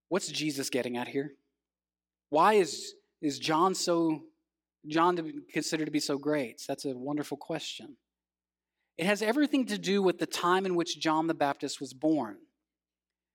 What's 0.07 0.27
Jesus 0.27 0.71
getting 0.71 0.97
at 0.97 1.07
here? 1.07 1.33
Why 2.31 2.55
is, 2.55 2.95
is 3.21 3.37
John 3.37 3.75
so 3.75 4.23
John 4.87 5.43
considered 5.53 5.85
to 5.85 5.91
be 5.91 5.99
so 5.99 6.17
great? 6.17 6.63
That's 6.67 6.85
a 6.85 6.97
wonderful 6.97 7.37
question. 7.37 7.97
It 8.97 9.05
has 9.05 9.21
everything 9.21 9.67
to 9.67 9.77
do 9.77 10.01
with 10.01 10.17
the 10.17 10.25
time 10.25 10.65
in 10.65 10.73
which 10.73 10.99
John 10.99 11.27
the 11.27 11.35
Baptist 11.35 11.79
was 11.79 11.93
born. 11.93 12.37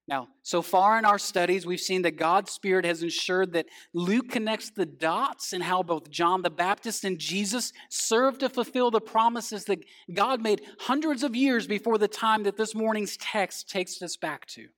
Now, 0.06 0.28
so 0.42 0.60
far 0.60 0.98
in 0.98 1.06
our 1.06 1.18
studies, 1.18 1.64
we've 1.64 1.80
seen 1.80 2.02
that 2.02 2.18
God's 2.18 2.50
Spirit 2.50 2.84
has 2.84 3.02
ensured 3.02 3.54
that 3.54 3.66
Luke 3.94 4.28
connects 4.28 4.70
the 4.70 4.84
dots 4.84 5.54
in 5.54 5.62
how 5.62 5.82
both 5.82 6.10
John 6.10 6.42
the 6.42 6.50
Baptist 6.50 7.04
and 7.04 7.18
Jesus 7.18 7.72
served 7.88 8.40
to 8.40 8.50
fulfill 8.50 8.90
the 8.90 9.00
promises 9.00 9.64
that 9.64 9.82
God 10.12 10.42
made 10.42 10.60
hundreds 10.80 11.22
of 11.22 11.34
years 11.34 11.66
before 11.66 11.96
the 11.96 12.08
time 12.08 12.42
that 12.42 12.58
this 12.58 12.74
morning's 12.74 13.16
text 13.16 13.70
takes 13.70 14.02
us 14.02 14.16
back 14.16 14.44
to. 14.48 14.68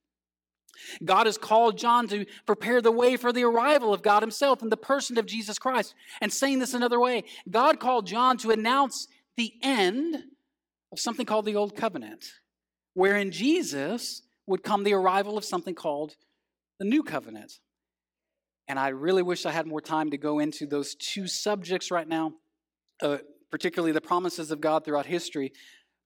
God 1.04 1.26
has 1.26 1.38
called 1.38 1.78
John 1.78 2.06
to 2.08 2.26
prepare 2.44 2.80
the 2.80 2.92
way 2.92 3.16
for 3.16 3.32
the 3.32 3.44
arrival 3.44 3.92
of 3.92 4.02
God 4.02 4.22
Himself 4.22 4.62
in 4.62 4.68
the 4.68 4.76
person 4.76 5.18
of 5.18 5.26
Jesus 5.26 5.58
Christ. 5.58 5.94
And 6.20 6.32
saying 6.32 6.60
this 6.60 6.74
another 6.74 7.00
way, 7.00 7.24
God 7.50 7.80
called 7.80 8.06
John 8.06 8.36
to 8.38 8.50
announce 8.50 9.08
the 9.36 9.54
end 9.62 10.22
of 10.92 11.00
something 11.00 11.26
called 11.26 11.46
the 11.46 11.56
Old 11.56 11.74
Covenant, 11.74 12.26
wherein 12.94 13.32
Jesus 13.32 14.22
would 14.46 14.62
come 14.62 14.84
the 14.84 14.94
arrival 14.94 15.36
of 15.36 15.44
something 15.44 15.74
called 15.74 16.16
the 16.78 16.84
new 16.84 17.02
covenant. 17.02 17.60
And 18.68 18.78
I 18.78 18.88
really 18.88 19.22
wish 19.22 19.46
I 19.46 19.52
had 19.52 19.66
more 19.66 19.80
time 19.80 20.10
to 20.10 20.18
go 20.18 20.38
into 20.38 20.66
those 20.66 20.94
two 20.94 21.26
subjects 21.26 21.90
right 21.90 22.08
now, 22.08 22.32
uh, 23.02 23.18
particularly 23.50 23.92
the 23.92 24.00
promises 24.00 24.50
of 24.50 24.60
God 24.60 24.84
throughout 24.84 25.06
history. 25.06 25.52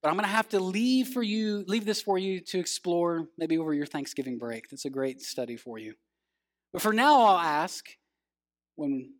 But 0.03 0.09
I'm 0.09 0.15
going 0.15 0.25
to 0.25 0.31
have 0.31 0.49
to 0.51 0.61
leave 0.61 1.09
for 1.09 1.23
you, 1.23 1.65
leave 1.67 1.85
this 1.85 2.01
for 2.01 2.19
you 2.19 2.41
to 2.41 2.59
explore 2.59 3.29
maybe 3.37 3.59
over 3.59 3.75
your 3.75 3.87
Thanksgiving 3.87 4.39
break. 4.39 4.69
That's 4.69 4.85
a 4.85 4.91
great 4.91 5.21
study 5.21 5.57
for 5.57 5.79
you. 5.79 5.95
But 6.73 6.83
for 6.83 6.93
now, 6.93 7.21
I'll 7.23 7.39
ask 7.39 7.87
when 8.77 9.13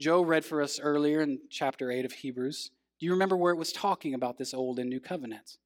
Joe 0.00 0.22
read 0.22 0.44
for 0.44 0.62
us 0.62 0.78
earlier 0.80 1.20
in 1.20 1.40
chapter 1.50 1.90
8 1.90 2.04
of 2.04 2.12
Hebrews 2.12 2.70
Do 2.98 3.06
you 3.06 3.12
remember 3.12 3.36
where 3.36 3.52
it 3.52 3.58
was 3.58 3.72
talking 3.72 4.14
about 4.14 4.38
this 4.38 4.54
old 4.54 4.78
and 4.78 4.88
new 4.88 5.00
covenant? 5.00 5.58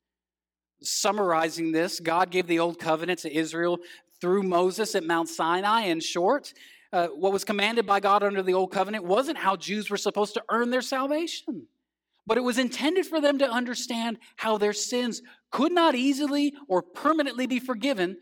Summarizing 0.82 1.72
this, 1.72 2.00
God 2.00 2.30
gave 2.30 2.46
the 2.46 2.58
old 2.58 2.78
covenant 2.78 3.20
to 3.20 3.34
Israel 3.34 3.78
through 4.20 4.42
Moses 4.42 4.94
at 4.94 5.04
Mount 5.04 5.28
Sinai. 5.28 5.82
In 5.82 6.00
short, 6.00 6.52
uh, 6.92 7.08
what 7.08 7.32
was 7.32 7.44
commanded 7.44 7.86
by 7.86 8.00
God 8.00 8.22
under 8.22 8.42
the 8.42 8.54
old 8.54 8.70
covenant 8.70 9.04
wasn't 9.04 9.38
how 9.38 9.56
Jews 9.56 9.90
were 9.90 9.96
supposed 9.96 10.34
to 10.34 10.44
earn 10.50 10.70
their 10.70 10.82
salvation, 10.82 11.66
but 12.26 12.38
it 12.38 12.42
was 12.42 12.58
intended 12.58 13.06
for 13.06 13.20
them 13.20 13.38
to 13.38 13.50
understand 13.50 14.18
how 14.36 14.58
their 14.58 14.72
sins 14.72 15.22
could 15.50 15.72
not 15.72 15.94
easily 15.94 16.54
or 16.68 16.82
permanently 16.82 17.46
be 17.46 17.58
forgiven, 17.58 18.16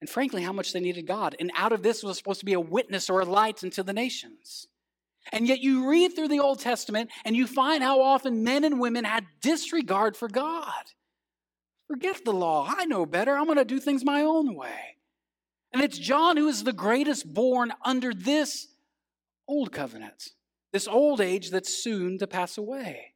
and 0.00 0.08
frankly, 0.08 0.42
how 0.42 0.52
much 0.52 0.72
they 0.72 0.80
needed 0.80 1.06
God. 1.06 1.34
And 1.40 1.50
out 1.56 1.72
of 1.72 1.82
this 1.82 2.02
was 2.02 2.16
supposed 2.18 2.40
to 2.40 2.46
be 2.46 2.52
a 2.52 2.60
witness 2.60 3.10
or 3.10 3.20
a 3.20 3.24
light 3.24 3.64
unto 3.64 3.82
the 3.82 3.92
nations. 3.92 4.68
And 5.32 5.48
yet 5.48 5.60
you 5.60 5.88
read 5.90 6.14
through 6.14 6.28
the 6.28 6.40
Old 6.40 6.60
Testament 6.60 7.10
and 7.24 7.34
you 7.34 7.46
find 7.46 7.82
how 7.82 8.00
often 8.00 8.44
men 8.44 8.62
and 8.62 8.78
women 8.78 9.04
had 9.04 9.26
disregard 9.40 10.16
for 10.16 10.28
God. 10.28 10.72
Forget 11.88 12.24
the 12.24 12.32
law. 12.32 12.66
I 12.68 12.84
know 12.84 13.06
better. 13.06 13.36
I'm 13.36 13.46
going 13.46 13.58
to 13.58 13.64
do 13.64 13.78
things 13.78 14.04
my 14.04 14.22
own 14.22 14.54
way. 14.54 14.96
And 15.72 15.82
it's 15.82 15.98
John 15.98 16.36
who 16.36 16.48
is 16.48 16.64
the 16.64 16.72
greatest 16.72 17.32
born 17.32 17.72
under 17.84 18.12
this 18.14 18.68
old 19.46 19.72
covenant, 19.72 20.30
this 20.72 20.88
old 20.88 21.20
age 21.20 21.50
that's 21.50 21.82
soon 21.82 22.18
to 22.18 22.26
pass 22.26 22.58
away. 22.58 23.15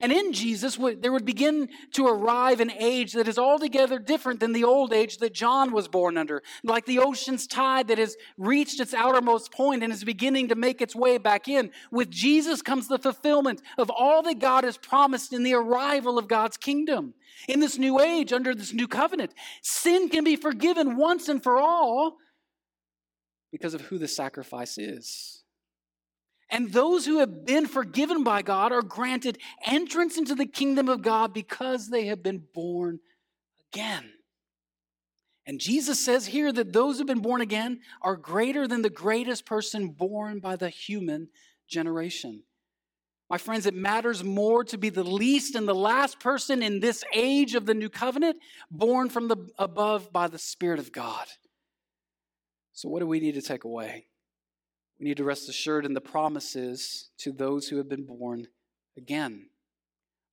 And 0.00 0.12
in 0.12 0.32
Jesus, 0.32 0.76
there 0.98 1.12
would 1.12 1.24
begin 1.24 1.68
to 1.92 2.06
arrive 2.06 2.60
an 2.60 2.72
age 2.72 3.12
that 3.12 3.28
is 3.28 3.38
altogether 3.38 3.98
different 3.98 4.40
than 4.40 4.52
the 4.52 4.64
old 4.64 4.92
age 4.92 5.18
that 5.18 5.32
John 5.32 5.72
was 5.72 5.86
born 5.86 6.18
under. 6.18 6.42
Like 6.64 6.84
the 6.84 6.98
ocean's 6.98 7.46
tide 7.46 7.88
that 7.88 7.98
has 7.98 8.16
reached 8.36 8.80
its 8.80 8.92
outermost 8.92 9.52
point 9.52 9.84
and 9.84 9.92
is 9.92 10.02
beginning 10.02 10.48
to 10.48 10.56
make 10.56 10.82
its 10.82 10.96
way 10.96 11.16
back 11.16 11.46
in. 11.46 11.70
With 11.92 12.10
Jesus 12.10 12.60
comes 12.60 12.88
the 12.88 12.98
fulfillment 12.98 13.62
of 13.78 13.88
all 13.88 14.22
that 14.24 14.40
God 14.40 14.64
has 14.64 14.76
promised 14.76 15.32
in 15.32 15.44
the 15.44 15.54
arrival 15.54 16.18
of 16.18 16.28
God's 16.28 16.56
kingdom. 16.56 17.14
In 17.48 17.60
this 17.60 17.78
new 17.78 18.00
age, 18.00 18.32
under 18.32 18.54
this 18.54 18.72
new 18.72 18.88
covenant, 18.88 19.32
sin 19.62 20.08
can 20.08 20.24
be 20.24 20.36
forgiven 20.36 20.96
once 20.96 21.28
and 21.28 21.42
for 21.42 21.58
all 21.58 22.16
because 23.52 23.74
of 23.74 23.82
who 23.82 23.98
the 23.98 24.08
sacrifice 24.08 24.76
is. 24.76 25.43
And 26.54 26.72
those 26.72 27.04
who 27.04 27.18
have 27.18 27.44
been 27.44 27.66
forgiven 27.66 28.22
by 28.22 28.40
God 28.42 28.70
are 28.70 28.80
granted 28.80 29.38
entrance 29.66 30.16
into 30.16 30.36
the 30.36 30.46
kingdom 30.46 30.88
of 30.88 31.02
God 31.02 31.34
because 31.34 31.88
they 31.88 32.06
have 32.06 32.22
been 32.22 32.44
born 32.54 33.00
again. 33.72 34.12
And 35.46 35.58
Jesus 35.58 35.98
says 35.98 36.26
here 36.26 36.52
that 36.52 36.72
those 36.72 36.96
who've 36.96 37.08
been 37.08 37.22
born 37.22 37.40
again 37.40 37.80
are 38.02 38.14
greater 38.14 38.68
than 38.68 38.82
the 38.82 38.88
greatest 38.88 39.46
person 39.46 39.88
born 39.88 40.38
by 40.38 40.54
the 40.54 40.68
human 40.68 41.26
generation. 41.68 42.44
My 43.28 43.36
friends, 43.36 43.66
it 43.66 43.74
matters 43.74 44.22
more 44.22 44.62
to 44.62 44.78
be 44.78 44.90
the 44.90 45.02
least 45.02 45.56
and 45.56 45.66
the 45.66 45.74
last 45.74 46.20
person 46.20 46.62
in 46.62 46.78
this 46.78 47.02
age 47.12 47.56
of 47.56 47.66
the 47.66 47.74
new 47.74 47.88
covenant 47.88 48.36
born 48.70 49.08
from 49.08 49.26
the 49.26 49.38
above 49.58 50.12
by 50.12 50.28
the 50.28 50.38
Spirit 50.38 50.78
of 50.78 50.92
God. 50.92 51.26
So, 52.74 52.88
what 52.88 53.00
do 53.00 53.08
we 53.08 53.18
need 53.18 53.34
to 53.34 53.42
take 53.42 53.64
away? 53.64 54.06
We 54.98 55.06
need 55.06 55.16
to 55.16 55.24
rest 55.24 55.48
assured 55.48 55.84
in 55.84 55.94
the 55.94 56.00
promises 56.00 57.10
to 57.18 57.32
those 57.32 57.68
who 57.68 57.76
have 57.78 57.88
been 57.88 58.04
born 58.04 58.48
again. 58.96 59.46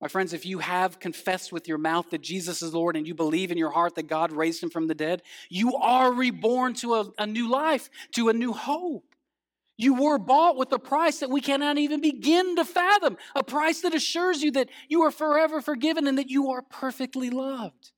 My 0.00 0.08
friends, 0.08 0.32
if 0.32 0.44
you 0.44 0.58
have 0.58 0.98
confessed 0.98 1.52
with 1.52 1.68
your 1.68 1.78
mouth 1.78 2.10
that 2.10 2.22
Jesus 2.22 2.60
is 2.60 2.74
Lord 2.74 2.96
and 2.96 3.06
you 3.06 3.14
believe 3.14 3.52
in 3.52 3.58
your 3.58 3.70
heart 3.70 3.94
that 3.94 4.08
God 4.08 4.32
raised 4.32 4.62
him 4.62 4.70
from 4.70 4.88
the 4.88 4.96
dead, 4.96 5.22
you 5.48 5.76
are 5.76 6.12
reborn 6.12 6.74
to 6.74 6.94
a, 6.94 7.12
a 7.18 7.26
new 7.26 7.48
life, 7.48 7.88
to 8.16 8.28
a 8.28 8.32
new 8.32 8.52
hope. 8.52 9.04
You 9.78 9.94
were 9.94 10.18
bought 10.18 10.56
with 10.56 10.72
a 10.72 10.78
price 10.78 11.20
that 11.20 11.30
we 11.30 11.40
cannot 11.40 11.78
even 11.78 12.00
begin 12.00 12.56
to 12.56 12.64
fathom, 12.64 13.16
a 13.34 13.44
price 13.44 13.80
that 13.82 13.94
assures 13.94 14.42
you 14.42 14.50
that 14.52 14.68
you 14.88 15.02
are 15.02 15.10
forever 15.10 15.60
forgiven 15.60 16.06
and 16.06 16.18
that 16.18 16.30
you 16.30 16.50
are 16.50 16.62
perfectly 16.62 17.30
loved. 17.30 17.92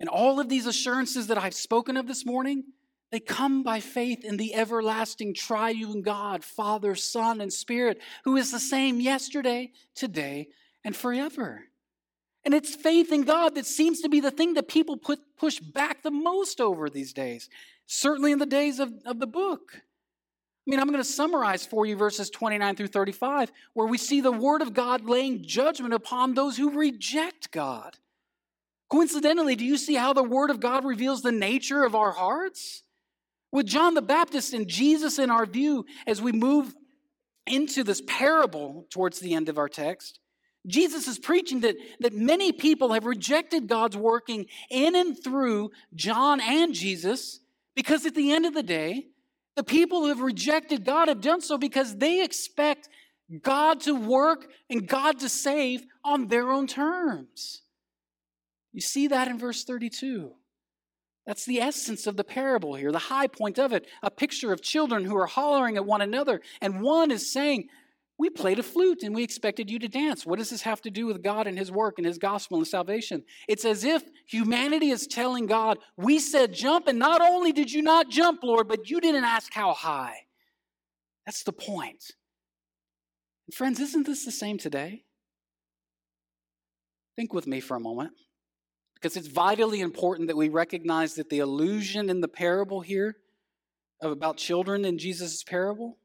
And 0.00 0.08
all 0.08 0.40
of 0.40 0.48
these 0.48 0.66
assurances 0.66 1.28
that 1.28 1.38
I've 1.38 1.54
spoken 1.54 1.96
of 1.96 2.08
this 2.08 2.26
morning, 2.26 2.64
they 3.12 3.20
come 3.20 3.62
by 3.62 3.78
faith 3.78 4.24
in 4.24 4.38
the 4.38 4.54
everlasting 4.54 5.34
triune 5.34 6.00
God, 6.00 6.42
Father, 6.42 6.94
Son, 6.94 7.42
and 7.42 7.52
Spirit, 7.52 8.00
who 8.24 8.38
is 8.38 8.50
the 8.50 8.58
same 8.58 9.00
yesterday, 9.00 9.70
today, 9.94 10.48
and 10.82 10.96
forever. 10.96 11.64
And 12.44 12.54
it's 12.54 12.74
faith 12.74 13.12
in 13.12 13.22
God 13.22 13.54
that 13.54 13.66
seems 13.66 14.00
to 14.00 14.08
be 14.08 14.20
the 14.20 14.30
thing 14.30 14.54
that 14.54 14.66
people 14.66 14.96
put, 14.96 15.20
push 15.36 15.60
back 15.60 16.02
the 16.02 16.10
most 16.10 16.58
over 16.58 16.88
these 16.88 17.12
days, 17.12 17.50
certainly 17.86 18.32
in 18.32 18.38
the 18.38 18.46
days 18.46 18.80
of, 18.80 18.90
of 19.04 19.20
the 19.20 19.26
book. 19.26 19.74
I 19.74 20.70
mean, 20.70 20.80
I'm 20.80 20.88
going 20.88 20.96
to 20.96 21.04
summarize 21.04 21.66
for 21.66 21.84
you 21.84 21.96
verses 21.96 22.30
29 22.30 22.76
through 22.76 22.86
35, 22.86 23.52
where 23.74 23.86
we 23.86 23.98
see 23.98 24.22
the 24.22 24.32
Word 24.32 24.62
of 24.62 24.72
God 24.72 25.04
laying 25.04 25.42
judgment 25.42 25.92
upon 25.92 26.32
those 26.32 26.56
who 26.56 26.70
reject 26.70 27.50
God. 27.50 27.98
Coincidentally, 28.88 29.54
do 29.54 29.66
you 29.66 29.76
see 29.76 29.96
how 29.96 30.14
the 30.14 30.22
Word 30.22 30.50
of 30.50 30.60
God 30.60 30.86
reveals 30.86 31.20
the 31.20 31.32
nature 31.32 31.84
of 31.84 31.94
our 31.94 32.12
hearts? 32.12 32.84
With 33.52 33.66
John 33.66 33.94
the 33.94 34.02
Baptist 34.02 34.54
and 34.54 34.66
Jesus 34.66 35.18
in 35.18 35.30
our 35.30 35.44
view, 35.44 35.84
as 36.06 36.22
we 36.22 36.32
move 36.32 36.74
into 37.46 37.84
this 37.84 38.02
parable 38.06 38.86
towards 38.90 39.20
the 39.20 39.34
end 39.34 39.48
of 39.48 39.58
our 39.58 39.68
text, 39.68 40.18
Jesus 40.66 41.06
is 41.06 41.18
preaching 41.18 41.60
that, 41.60 41.76
that 42.00 42.14
many 42.14 42.52
people 42.52 42.92
have 42.92 43.04
rejected 43.04 43.66
God's 43.66 43.96
working 43.96 44.46
in 44.70 44.94
and 44.94 45.22
through 45.22 45.70
John 45.94 46.40
and 46.40 46.72
Jesus 46.72 47.40
because 47.74 48.06
at 48.06 48.14
the 48.14 48.32
end 48.32 48.46
of 48.46 48.54
the 48.54 48.62
day, 48.62 49.06
the 49.56 49.64
people 49.64 50.02
who 50.02 50.08
have 50.08 50.20
rejected 50.20 50.84
God 50.84 51.08
have 51.08 51.20
done 51.20 51.40
so 51.40 51.58
because 51.58 51.96
they 51.96 52.22
expect 52.22 52.88
God 53.42 53.80
to 53.80 53.94
work 53.94 54.46
and 54.70 54.86
God 54.86 55.20
to 55.20 55.28
save 55.28 55.82
on 56.04 56.28
their 56.28 56.50
own 56.50 56.66
terms. 56.66 57.62
You 58.72 58.80
see 58.80 59.08
that 59.08 59.28
in 59.28 59.38
verse 59.38 59.64
32. 59.64 60.32
That's 61.26 61.44
the 61.44 61.60
essence 61.60 62.06
of 62.06 62.16
the 62.16 62.24
parable 62.24 62.74
here, 62.74 62.90
the 62.90 62.98
high 62.98 63.28
point 63.28 63.58
of 63.58 63.72
it. 63.72 63.86
A 64.02 64.10
picture 64.10 64.52
of 64.52 64.60
children 64.60 65.04
who 65.04 65.16
are 65.16 65.26
hollering 65.26 65.76
at 65.76 65.86
one 65.86 66.00
another, 66.00 66.40
and 66.60 66.82
one 66.82 67.10
is 67.10 67.32
saying, 67.32 67.68
We 68.18 68.28
played 68.28 68.58
a 68.58 68.62
flute 68.62 69.04
and 69.04 69.14
we 69.14 69.22
expected 69.22 69.70
you 69.70 69.78
to 69.78 69.88
dance. 69.88 70.26
What 70.26 70.40
does 70.40 70.50
this 70.50 70.62
have 70.62 70.80
to 70.82 70.90
do 70.90 71.06
with 71.06 71.22
God 71.22 71.46
and 71.46 71.56
His 71.56 71.70
work 71.70 71.94
and 71.98 72.06
His 72.06 72.18
gospel 72.18 72.58
and 72.58 72.66
salvation? 72.66 73.22
It's 73.48 73.64
as 73.64 73.84
if 73.84 74.02
humanity 74.26 74.90
is 74.90 75.06
telling 75.06 75.46
God, 75.46 75.78
We 75.96 76.18
said 76.18 76.52
jump, 76.54 76.88
and 76.88 76.98
not 76.98 77.20
only 77.20 77.52
did 77.52 77.70
you 77.70 77.82
not 77.82 78.10
jump, 78.10 78.42
Lord, 78.42 78.66
but 78.66 78.90
you 78.90 79.00
didn't 79.00 79.24
ask 79.24 79.52
how 79.52 79.74
high. 79.74 80.26
That's 81.24 81.44
the 81.44 81.52
point. 81.52 82.04
Friends, 83.52 83.78
isn't 83.80 84.06
this 84.06 84.24
the 84.24 84.32
same 84.32 84.58
today? 84.58 85.04
Think 87.16 87.32
with 87.32 87.46
me 87.46 87.60
for 87.60 87.76
a 87.76 87.80
moment. 87.80 88.12
Because 89.02 89.16
it's 89.16 89.26
vitally 89.26 89.80
important 89.80 90.28
that 90.28 90.36
we 90.36 90.48
recognize 90.48 91.14
that 91.14 91.28
the 91.28 91.40
illusion 91.40 92.08
in 92.08 92.20
the 92.20 92.28
parable 92.28 92.82
here 92.82 93.16
about 94.00 94.36
children 94.36 94.84
in 94.84 94.96
Jesus' 94.96 95.42
parable, 95.42 95.98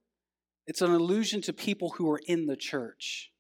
it's 0.65 0.81
an 0.81 0.91
allusion 0.91 1.41
to 1.41 1.53
people 1.53 1.91
who 1.91 2.09
are 2.09 2.21
in 2.25 2.47
the 2.47 2.55
church. 2.55 3.31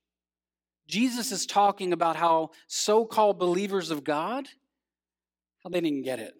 Jesus 0.87 1.31
is 1.31 1.47
talking 1.47 1.91
about 1.91 2.15
how 2.15 2.51
so 2.67 3.03
called 3.03 3.39
believers 3.39 3.89
of 3.89 4.03
God, 4.03 4.47
how 5.63 5.71
they 5.71 5.81
didn't 5.81 6.03
get 6.03 6.19
it. 6.19 6.35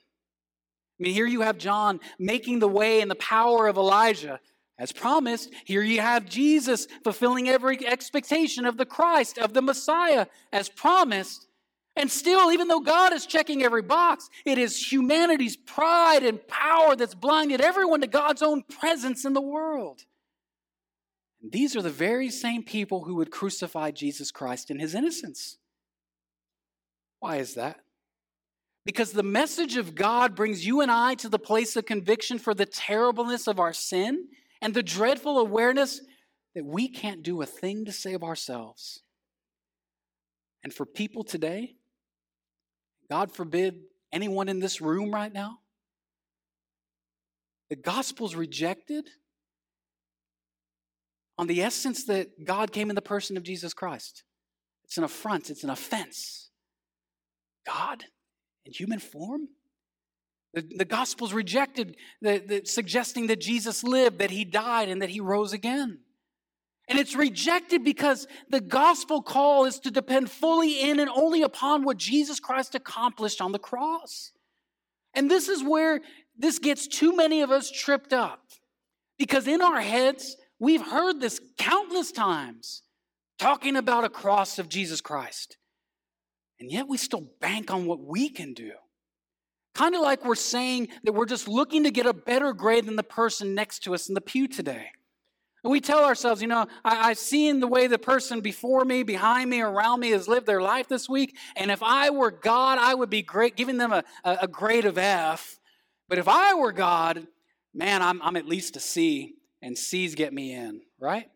I 0.99 1.03
mean, 1.03 1.13
here 1.13 1.27
you 1.27 1.41
have 1.41 1.57
John 1.57 1.99
making 2.19 2.59
the 2.59 2.67
way 2.67 3.01
in 3.01 3.07
the 3.07 3.15
power 3.15 3.67
of 3.67 3.77
Elijah. 3.77 4.39
As 4.77 4.91
promised, 4.91 5.51
here 5.65 5.81
you 5.81 6.01
have 6.01 6.25
Jesus 6.25 6.87
fulfilling 7.03 7.49
every 7.49 7.85
expectation 7.87 8.67
of 8.67 8.77
the 8.77 8.85
Christ, 8.85 9.39
of 9.39 9.53
the 9.53 9.61
Messiah, 9.61 10.27
as 10.53 10.69
promised. 10.69 11.46
And 11.97 12.11
still, 12.11 12.51
even 12.51 12.67
though 12.67 12.79
God 12.79 13.11
is 13.11 13.25
checking 13.25 13.63
every 13.63 13.81
box, 13.81 14.29
it 14.45 14.59
is 14.59 14.91
humanity's 14.91 15.57
pride 15.57 16.23
and 16.23 16.47
power 16.47 16.95
that's 16.95 17.15
blinded 17.15 17.59
everyone 17.59 18.01
to 18.01 18.07
God's 18.07 18.43
own 18.43 18.61
presence 18.61 19.25
in 19.25 19.33
the 19.33 19.41
world. 19.41 20.03
And 21.41 21.51
these 21.51 21.75
are 21.75 21.81
the 21.81 21.89
very 21.89 22.29
same 22.29 22.61
people 22.61 23.03
who 23.03 23.15
would 23.15 23.31
crucify 23.31 23.89
Jesus 23.89 24.29
Christ 24.29 24.69
in 24.69 24.77
his 24.77 24.93
innocence. 24.93 25.57
Why 27.19 27.37
is 27.37 27.55
that? 27.55 27.79
Because 28.85 29.11
the 29.11 29.23
message 29.23 29.75
of 29.75 29.95
God 29.95 30.35
brings 30.35 30.67
you 30.67 30.81
and 30.81 30.91
I 30.91 31.15
to 31.15 31.29
the 31.29 31.39
place 31.39 31.75
of 31.75 31.87
conviction 31.87 32.37
for 32.37 32.53
the 32.53 32.67
terribleness 32.67 33.47
of 33.47 33.59
our 33.59 33.73
sin 33.73 34.27
and 34.61 34.75
the 34.75 34.83
dreadful 34.83 35.39
awareness 35.39 36.01
that 36.53 36.63
we 36.63 36.87
can't 36.89 37.23
do 37.23 37.41
a 37.41 37.47
thing 37.47 37.85
to 37.85 37.91
save 37.91 38.21
ourselves. 38.21 39.01
And 40.63 40.71
for 40.71 40.85
people 40.85 41.23
today, 41.23 41.76
God 43.09 43.31
forbid 43.31 43.79
anyone 44.11 44.49
in 44.49 44.59
this 44.59 44.81
room 44.81 45.13
right 45.13 45.31
now, 45.31 45.59
the 47.69 47.75
gospel's 47.75 48.35
rejected 48.35 49.09
on 51.37 51.47
the 51.47 51.61
essence 51.61 52.05
that 52.05 52.45
God 52.45 52.71
came 52.71 52.89
in 52.89 52.95
the 52.95 53.01
person 53.01 53.37
of 53.37 53.43
Jesus 53.43 53.73
Christ. 53.73 54.23
It's 54.85 54.97
an 54.97 55.03
affront, 55.03 55.49
it's 55.49 55.63
an 55.63 55.69
offense. 55.69 56.49
God 57.65 58.05
in 58.65 58.73
human 58.73 58.99
form? 58.99 59.47
The, 60.53 60.61
the 60.61 60.85
gospel's 60.85 61.33
rejected, 61.33 61.95
the, 62.21 62.39
the, 62.39 62.61
suggesting 62.65 63.27
that 63.27 63.41
Jesus 63.41 63.83
lived, 63.83 64.19
that 64.19 64.31
he 64.31 64.45
died, 64.45 64.89
and 64.89 65.01
that 65.01 65.09
he 65.09 65.19
rose 65.19 65.53
again. 65.53 65.99
And 66.87 66.97
it's 66.97 67.15
rejected 67.15 67.83
because 67.83 68.27
the 68.49 68.61
gospel 68.61 69.21
call 69.21 69.65
is 69.65 69.79
to 69.79 69.91
depend 69.91 70.31
fully 70.31 70.81
in 70.81 70.99
and 70.99 71.09
only 71.09 71.41
upon 71.41 71.83
what 71.83 71.97
Jesus 71.97 72.39
Christ 72.39 72.75
accomplished 72.75 73.41
on 73.41 73.51
the 73.51 73.59
cross. 73.59 74.31
And 75.13 75.29
this 75.29 75.49
is 75.49 75.63
where 75.63 75.99
this 76.37 76.59
gets 76.59 76.87
too 76.87 77.15
many 77.15 77.41
of 77.41 77.51
us 77.51 77.69
tripped 77.69 78.13
up. 78.13 78.41
Because 79.17 79.47
in 79.47 79.61
our 79.61 79.81
heads, 79.81 80.37
we've 80.59 80.85
heard 80.85 81.19
this 81.19 81.41
countless 81.57 82.11
times 82.11 82.83
talking 83.37 83.75
about 83.75 84.03
a 84.03 84.09
cross 84.09 84.59
of 84.59 84.69
Jesus 84.69 85.01
Christ. 85.01 85.57
And 86.59 86.71
yet 86.71 86.87
we 86.87 86.97
still 86.97 87.27
bank 87.41 87.71
on 87.71 87.85
what 87.85 87.99
we 87.99 88.29
can 88.29 88.53
do. 88.53 88.71
Kind 89.75 89.93
of 89.93 90.01
like 90.01 90.25
we're 90.25 90.35
saying 90.35 90.87
that 91.03 91.13
we're 91.13 91.25
just 91.25 91.47
looking 91.47 91.83
to 91.83 91.91
get 91.91 92.05
a 92.05 92.13
better 92.13 92.53
grade 92.53 92.85
than 92.85 92.95
the 92.95 93.03
person 93.03 93.53
next 93.53 93.83
to 93.83 93.93
us 93.93 94.07
in 94.07 94.15
the 94.15 94.21
pew 94.21 94.47
today. 94.47 94.91
We 95.67 95.81
tell 95.81 96.05
ourselves, 96.05 96.41
you 96.41 96.47
know, 96.47 96.65
I, 96.85 97.09
have 97.09 97.17
seen 97.17 97.59
the 97.59 97.67
way 97.67 97.87
the 97.87 97.99
person 97.99 98.39
before 98.39 98.85
me, 98.85 99.03
behind 99.03 99.49
me, 99.49 99.61
around 99.61 99.99
me 99.99 100.11
has 100.11 100.27
lived 100.27 100.47
their 100.47 100.61
life 100.61 100.87
this 100.87 101.09
week. 101.09 101.35
And 101.57 101.69
if 101.69 101.83
I 101.83 102.09
were 102.09 102.31
God, 102.31 102.79
I 102.79 102.93
would 102.93 103.09
be 103.09 103.21
great, 103.21 103.57
giving 103.57 103.77
them 103.77 103.91
a, 103.91 104.03
a, 104.23 104.37
a 104.43 104.47
grade 104.47 104.85
of 104.85 104.97
F. 104.97 105.59
But 106.07 106.19
if 106.19 106.27
I 106.27 106.53
were 106.53 106.71
God, 106.71 107.27
man, 107.73 108.01
I'm, 108.01 108.21
I'm 108.21 108.37
at 108.37 108.47
least 108.47 108.77
a 108.77 108.79
C, 108.79 109.35
and 109.61 109.77
C's 109.77 110.15
get 110.15 110.33
me 110.33 110.53
in, 110.53 110.81
right? 110.99 111.29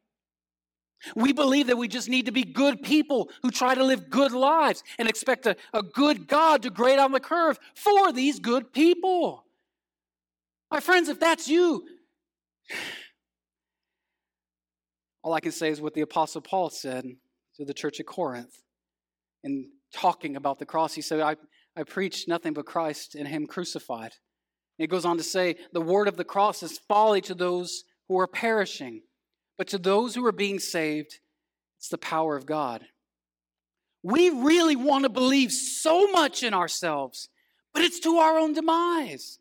We 1.16 1.34
believe 1.34 1.68
that 1.68 1.78
we 1.78 1.88
just 1.88 2.08
need 2.08 2.28
to 2.28 2.32
be 2.32 2.44
good 2.44 2.84
people 2.84 3.30
who 3.42 3.52
try 3.52 3.76
to 3.76 3.84
live 3.84 4.10
good 4.10 4.32
lives 4.32 4.84
and 4.98 5.10
expect 5.10 5.46
a, 5.46 5.58
a 5.74 5.84
good 5.84 6.28
God 6.28 6.62
to 6.64 6.70
grade 6.70 7.00
on 7.00 7.12
the 7.12 7.20
curve 7.20 7.60
for 7.76 8.14
these 8.14 8.40
good 8.40 8.72
people. 8.72 9.46
My 10.70 10.80
friends, 10.80 11.10
if 11.10 11.20
that's 11.20 11.50
you, 11.50 11.86
all 15.24 15.34
I 15.34 15.40
can 15.40 15.52
say 15.52 15.70
is 15.70 15.82
what 15.82 15.94
the 15.94 16.02
Apostle 16.02 16.42
Paul 16.42 16.70
said 16.70 17.06
to 17.58 17.66
the 17.66 17.74
church 17.74 18.00
at 18.00 18.06
Corinth 18.06 18.64
in 19.44 19.70
talking 19.94 20.36
about 20.36 20.60
the 20.60 20.66
cross. 20.66 20.94
He 20.94 21.02
said, 21.02 21.20
I, 21.20 21.36
I 21.76 21.84
preach 21.84 22.28
nothing 22.28 22.54
but 22.54 22.66
Christ 22.66 23.16
and 23.16 23.28
Him 23.28 23.46
crucified. 23.46 24.12
And 24.78 24.86
it 24.86 24.90
goes 24.90 25.06
on 25.06 25.18
to 25.18 25.24
say, 25.24 25.58
the 25.74 25.82
word 25.82 26.08
of 26.08 26.18
the 26.18 26.24
cross 26.24 26.64
is 26.64 26.80
folly 26.88 27.22
to 27.22 27.36
those 27.36 27.84
who 28.08 28.20
are 28.20 28.28
perishing, 28.28 29.02
but 29.58 29.68
to 29.68 29.78
those 29.78 30.16
who 30.16 30.26
are 30.26 30.32
being 30.32 30.60
saved, 30.60 31.20
it's 31.78 31.90
the 31.90 31.98
power 31.98 32.36
of 32.36 32.46
God. 32.46 32.84
We 34.04 34.30
really 34.30 34.76
want 34.76 35.04
to 35.04 35.10
believe 35.10 35.52
so 35.52 36.08
much 36.08 36.42
in 36.42 36.54
ourselves, 36.54 37.30
but 37.74 37.84
it's 37.84 38.00
to 38.02 38.18
our 38.18 38.38
own 38.38 38.54
demise. 38.54 39.40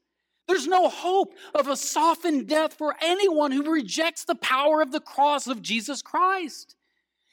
There's 0.50 0.66
no 0.66 0.88
hope 0.88 1.34
of 1.54 1.68
a 1.68 1.76
softened 1.76 2.48
death 2.48 2.74
for 2.74 2.96
anyone 3.00 3.52
who 3.52 3.70
rejects 3.70 4.24
the 4.24 4.34
power 4.34 4.82
of 4.82 4.90
the 4.90 4.98
cross 4.98 5.46
of 5.46 5.62
Jesus 5.62 6.02
Christ. 6.02 6.74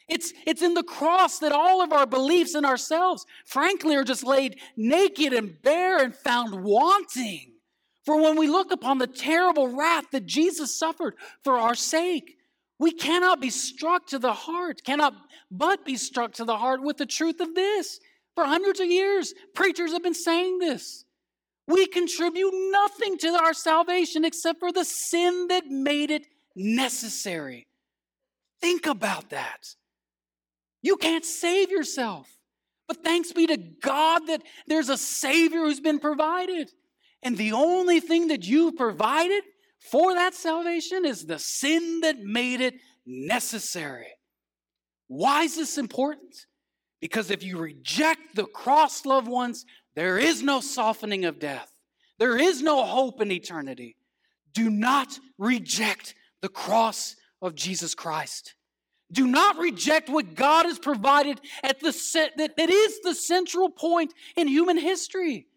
It's, 0.07 0.33
it's 0.45 0.61
in 0.61 0.75
the 0.75 0.83
cross 0.83 1.39
that 1.39 1.51
all 1.51 1.81
of 1.81 1.91
our 1.91 2.05
beliefs 2.05 2.53
in 2.53 2.63
ourselves, 2.63 3.25
frankly, 3.43 3.95
are 3.95 4.03
just 4.03 4.23
laid 4.23 4.59
naked 4.75 5.33
and 5.33 5.59
bare 5.63 5.97
and 5.97 6.15
found 6.15 6.63
wanting. 6.63 7.53
For 8.05 8.21
when 8.21 8.37
we 8.37 8.47
look 8.47 8.71
upon 8.71 8.99
the 8.99 9.07
terrible 9.07 9.67
wrath 9.75 10.11
that 10.11 10.27
Jesus 10.27 10.77
suffered 10.77 11.15
for 11.43 11.57
our 11.57 11.73
sake, 11.73 12.37
we 12.77 12.91
cannot 12.91 13.41
be 13.41 13.49
struck 13.49 14.05
to 14.09 14.19
the 14.19 14.33
heart, 14.33 14.83
cannot 14.83 15.15
but 15.49 15.83
be 15.83 15.97
struck 15.97 16.33
to 16.33 16.45
the 16.45 16.57
heart 16.57 16.83
with 16.83 16.97
the 16.97 17.07
truth 17.07 17.39
of 17.39 17.55
this. 17.55 17.99
For 18.35 18.45
hundreds 18.45 18.79
of 18.79 18.85
years, 18.85 19.33
preachers 19.55 19.91
have 19.93 20.03
been 20.03 20.13
saying 20.13 20.59
this. 20.59 21.03
We 21.67 21.87
contribute 21.87 22.53
nothing 22.71 23.17
to 23.19 23.29
our 23.29 23.53
salvation 23.53 24.23
except 24.23 24.59
for 24.59 24.71
the 24.71 24.85
sin 24.85 25.47
that 25.47 25.67
made 25.67 26.11
it 26.11 26.27
necessary. 26.55 27.67
Think 28.61 28.87
about 28.87 29.29
that. 29.31 29.75
You 30.81 30.95
can't 30.95 31.25
save 31.25 31.69
yourself. 31.69 32.29
But 32.87 33.03
thanks 33.03 33.33
be 33.33 33.47
to 33.47 33.57
God 33.57 34.27
that 34.27 34.43
there's 34.67 34.89
a 34.89 34.97
Savior 34.97 35.59
who's 35.59 35.81
been 35.81 35.99
provided. 35.99 36.71
And 37.21 37.37
the 37.37 37.51
only 37.51 37.99
thing 37.99 38.29
that 38.29 38.45
you 38.45 38.71
provided 38.71 39.43
for 39.91 40.13
that 40.13 40.33
salvation 40.33 41.05
is 41.05 41.25
the 41.25 41.39
sin 41.39 42.01
that 42.01 42.19
made 42.19 42.61
it 42.61 42.75
necessary. 43.05 44.07
Why 45.07 45.43
is 45.43 45.55
this 45.57 45.77
important? 45.77 46.35
Because 47.01 47.29
if 47.29 47.43
you 47.43 47.57
reject 47.57 48.35
the 48.35 48.45
cross, 48.45 49.05
loved 49.05 49.27
ones, 49.27 49.65
there 49.97 50.19
is 50.19 50.43
no 50.43 50.61
softening 50.61 51.25
of 51.25 51.39
death. 51.39 51.71
There 52.19 52.37
is 52.37 52.61
no 52.61 52.85
hope 52.85 53.19
in 53.19 53.31
eternity. 53.31 53.97
Do 54.53 54.69
not 54.69 55.19
reject 55.39 56.13
the 56.43 56.49
cross 56.49 57.15
of 57.41 57.55
Jesus 57.55 57.95
Christ. 57.95 58.53
Do 59.11 59.25
not 59.25 59.57
reject 59.57 60.07
what 60.07 60.35
God 60.35 60.65
has 60.65 60.77
provided 60.77 61.41
at 61.63 61.79
the 61.79 61.91
that, 62.37 62.57
that 62.57 62.69
is 62.69 62.99
the 63.01 63.15
central 63.15 63.71
point 63.71 64.13
in 64.35 64.47
human 64.47 64.77
history. 64.77 65.47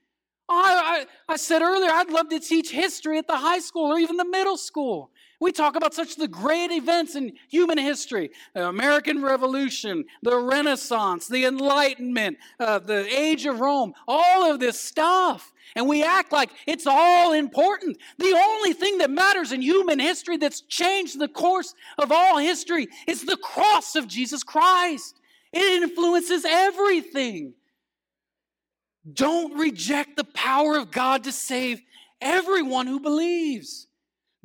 I, 0.48 1.04
I, 1.28 1.32
I 1.34 1.36
said 1.36 1.60
earlier, 1.60 1.90
I'd 1.90 2.08
love 2.08 2.30
to 2.30 2.40
teach 2.40 2.70
history 2.70 3.18
at 3.18 3.26
the 3.26 3.36
high 3.36 3.58
school 3.58 3.92
or 3.92 3.98
even 3.98 4.16
the 4.16 4.24
middle 4.24 4.56
school. 4.56 5.10
We 5.40 5.52
talk 5.52 5.74
about 5.74 5.94
such 5.94 6.16
the 6.16 6.28
great 6.28 6.70
events 6.70 7.16
in 7.16 7.32
human 7.48 7.78
history 7.78 8.30
the 8.54 8.68
American 8.68 9.22
Revolution, 9.22 10.04
the 10.22 10.36
Renaissance, 10.36 11.28
the 11.28 11.46
Enlightenment, 11.46 12.36
uh, 12.58 12.78
the 12.78 13.06
Age 13.18 13.46
of 13.46 13.58
Rome, 13.58 13.94
all 14.06 14.50
of 14.50 14.60
this 14.60 14.78
stuff. 14.78 15.52
And 15.74 15.88
we 15.88 16.02
act 16.04 16.30
like 16.30 16.50
it's 16.66 16.86
all 16.86 17.32
important. 17.32 17.96
The 18.18 18.34
only 18.34 18.74
thing 18.74 18.98
that 18.98 19.10
matters 19.10 19.52
in 19.52 19.62
human 19.62 19.98
history 19.98 20.36
that's 20.36 20.60
changed 20.60 21.18
the 21.18 21.28
course 21.28 21.74
of 21.96 22.12
all 22.12 22.36
history 22.36 22.88
is 23.06 23.24
the 23.24 23.38
cross 23.38 23.96
of 23.96 24.06
Jesus 24.08 24.42
Christ. 24.42 25.18
It 25.52 25.82
influences 25.82 26.44
everything. 26.44 27.54
Don't 29.10 29.58
reject 29.58 30.16
the 30.16 30.24
power 30.24 30.76
of 30.76 30.90
God 30.90 31.24
to 31.24 31.32
save 31.32 31.80
everyone 32.20 32.86
who 32.86 33.00
believes. 33.00 33.86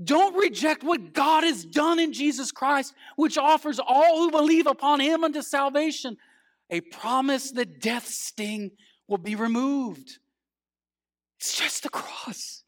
Don't 0.03 0.36
reject 0.36 0.84
what 0.84 1.13
God 1.13 1.43
has 1.43 1.63
done 1.63 1.99
in 1.99 2.12
Jesus 2.12 2.51
Christ, 2.51 2.93
which 3.15 3.38
offers 3.38 3.79
all 3.79 4.17
who 4.17 4.31
believe 4.31 4.67
upon 4.67 4.99
him 4.99 5.23
unto 5.23 5.41
salvation 5.41 6.17
a 6.69 6.81
promise 6.81 7.51
that 7.51 7.79
death's 7.79 8.17
sting 8.17 8.71
will 9.08 9.17
be 9.17 9.36
removed. 9.36 10.17
It's 11.39 11.58
just 11.58 11.84
the 11.84 11.89
cross. 11.89 12.63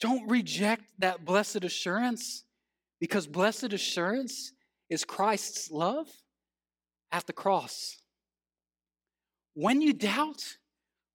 Don't 0.00 0.28
reject 0.28 0.84
that 0.98 1.24
blessed 1.24 1.64
assurance 1.64 2.44
because 2.98 3.26
blessed 3.26 3.72
assurance 3.72 4.52
is 4.88 5.04
Christ's 5.04 5.70
love 5.70 6.08
at 7.12 7.26
the 7.26 7.32
cross. 7.32 7.96
When 9.54 9.80
you 9.80 9.92
doubt, 9.92 10.42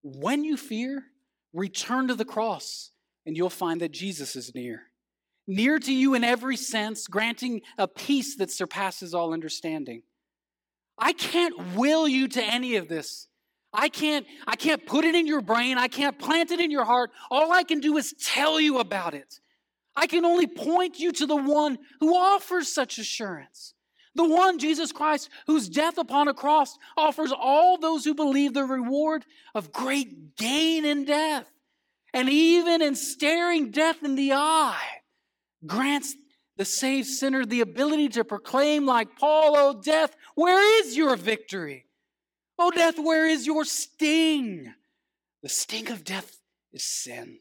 when 0.03 0.43
you 0.43 0.55
fear, 0.57 1.03
return 1.53 2.07
to 2.07 2.15
the 2.15 2.25
cross 2.25 2.91
and 3.25 3.35
you'll 3.35 3.49
find 3.49 3.81
that 3.81 3.91
Jesus 3.91 4.35
is 4.35 4.53
near. 4.53 4.83
Near 5.47 5.79
to 5.79 5.93
you 5.93 6.13
in 6.15 6.23
every 6.23 6.57
sense, 6.57 7.07
granting 7.07 7.61
a 7.77 7.87
peace 7.87 8.37
that 8.37 8.51
surpasses 8.51 9.13
all 9.13 9.33
understanding. 9.33 10.03
I 10.97 11.13
can't 11.13 11.75
will 11.75 12.07
you 12.07 12.27
to 12.29 12.43
any 12.43 12.77
of 12.77 12.87
this. 12.87 13.27
I 13.73 13.89
can't, 13.89 14.25
I 14.47 14.55
can't 14.55 14.85
put 14.85 15.05
it 15.05 15.15
in 15.15 15.27
your 15.27 15.41
brain. 15.41 15.77
I 15.77 15.87
can't 15.87 16.17
plant 16.17 16.51
it 16.51 16.59
in 16.59 16.71
your 16.71 16.85
heart. 16.85 17.11
All 17.29 17.51
I 17.51 17.63
can 17.63 17.79
do 17.79 17.97
is 17.97 18.13
tell 18.23 18.59
you 18.59 18.79
about 18.79 19.13
it. 19.13 19.39
I 19.95 20.07
can 20.07 20.25
only 20.25 20.47
point 20.47 20.99
you 20.99 21.11
to 21.13 21.25
the 21.25 21.35
one 21.35 21.77
who 21.99 22.15
offers 22.15 22.73
such 22.73 22.97
assurance. 22.97 23.73
The 24.15 24.27
one, 24.27 24.59
Jesus 24.59 24.93
Christ, 24.93 25.29
whose 25.45 25.67
death 25.67 25.97
upon 25.97 26.29
a 26.29 26.33
cross 26.33 26.77
offers 26.95 27.33
all 27.37 27.77
those 27.77 28.05
who 28.05 28.13
believe 28.13 28.53
the 28.53 28.63
reward 28.63 29.25
of 29.53 29.73
great 29.73 30.37
gain 30.37 30.85
in 30.85 31.03
death 31.03 31.51
and 32.15 32.29
even 32.29 32.81
in 32.81 32.95
staring 32.95 33.71
death 33.71 34.01
in 34.01 34.15
the 34.15 34.31
eye, 34.31 35.01
grants 35.65 36.15
the 36.55 36.63
saved 36.63 37.07
sinner 37.07 37.45
the 37.45 37.59
ability 37.59 38.07
to 38.07 38.23
proclaim, 38.23 38.85
like 38.85 39.19
Paul, 39.19 39.57
O 39.57 39.81
death, 39.81 40.15
where 40.33 40.79
is 40.79 40.95
your 40.95 41.17
victory? 41.17 41.87
O 42.57 42.71
death, 42.71 42.97
where 42.97 43.27
is 43.27 43.45
your 43.45 43.65
sting? 43.65 44.73
The 45.43 45.49
sting 45.49 45.91
of 45.91 46.05
death 46.05 46.39
is 46.71 46.85
sin. 46.85 47.39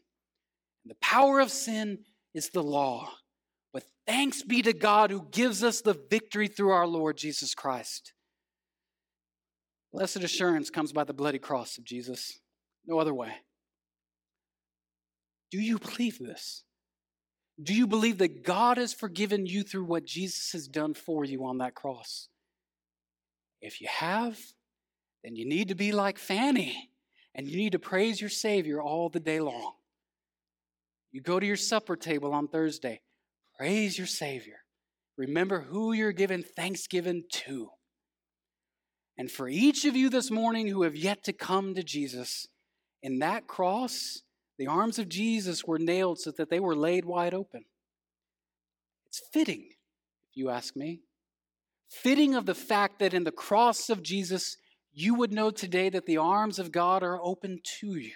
And 0.83 0.91
the 0.91 0.97
power 1.01 1.39
of 1.39 1.51
sin 1.51 1.99
is 2.33 2.49
the 2.49 2.61
law. 2.61 3.13
But 3.71 3.85
thanks 4.05 4.43
be 4.43 4.61
to 4.63 4.73
God 4.73 5.09
who 5.09 5.25
gives 5.31 5.63
us 5.63 5.79
the 5.79 5.97
victory 6.09 6.49
through 6.49 6.71
our 6.71 6.85
Lord 6.85 7.15
Jesus 7.15 7.55
Christ. 7.55 8.11
Blessed 9.93 10.17
assurance 10.17 10.69
comes 10.69 10.91
by 10.91 11.05
the 11.05 11.13
bloody 11.13 11.39
cross 11.39 11.77
of 11.77 11.85
Jesus. 11.85 12.41
No 12.85 12.99
other 12.99 13.13
way. 13.13 13.31
Do 15.51 15.59
you 15.59 15.79
believe 15.79 16.19
this? 16.19 16.63
Do 17.61 17.73
you 17.73 17.87
believe 17.87 18.17
that 18.17 18.43
God 18.43 18.77
has 18.77 18.93
forgiven 18.93 19.45
you 19.45 19.63
through 19.63 19.85
what 19.85 20.05
Jesus 20.05 20.51
has 20.51 20.67
done 20.67 20.93
for 20.93 21.23
you 21.23 21.45
on 21.45 21.59
that 21.59 21.75
cross? 21.75 22.27
If 23.61 23.79
you 23.79 23.87
have, 23.89 24.37
then 25.23 25.35
you 25.35 25.47
need 25.47 25.69
to 25.69 25.75
be 25.75 25.91
like 25.91 26.17
Fanny 26.17 26.89
and 27.33 27.47
you 27.47 27.57
need 27.57 27.71
to 27.71 27.79
praise 27.79 28.19
your 28.19 28.29
Savior 28.29 28.81
all 28.81 29.09
the 29.09 29.19
day 29.19 29.39
long. 29.39 29.73
You 31.11 31.21
go 31.21 31.39
to 31.39 31.45
your 31.45 31.55
supper 31.55 31.95
table 31.95 32.33
on 32.33 32.47
Thursday, 32.47 33.01
praise 33.57 33.97
your 33.97 34.07
Savior. 34.07 34.57
Remember 35.17 35.61
who 35.61 35.93
you're 35.93 36.11
giving 36.11 36.43
thanksgiving 36.43 37.23
to. 37.29 37.69
And 39.17 39.31
for 39.31 39.47
each 39.47 39.85
of 39.85 39.95
you 39.95 40.09
this 40.09 40.29
morning 40.29 40.67
who 40.67 40.83
have 40.83 40.95
yet 40.95 41.23
to 41.23 41.33
come 41.33 41.73
to 41.75 41.83
Jesus, 41.83 42.47
in 43.01 43.19
that 43.19 43.47
cross, 43.47 44.23
the 44.57 44.67
arms 44.67 44.99
of 44.99 45.09
Jesus 45.09 45.65
were 45.65 45.79
nailed 45.79 46.19
so 46.19 46.31
that 46.31 46.49
they 46.49 46.59
were 46.59 46.75
laid 46.75 47.05
wide 47.05 47.33
open. 47.33 47.65
It's 49.07 49.21
fitting, 49.31 49.67
if 50.29 50.35
you 50.35 50.49
ask 50.49 50.75
me. 50.75 51.01
Fitting 51.89 52.35
of 52.35 52.45
the 52.45 52.55
fact 52.55 52.99
that 52.99 53.13
in 53.13 53.23
the 53.23 53.31
cross 53.31 53.89
of 53.89 54.01
Jesus, 54.01 54.57
you 54.93 55.13
would 55.15 55.33
know 55.33 55.51
today 55.51 55.89
that 55.89 56.05
the 56.05 56.17
arms 56.17 56.57
of 56.59 56.71
God 56.71 57.03
are 57.03 57.19
open 57.21 57.59
to 57.79 57.95
you 57.95 58.13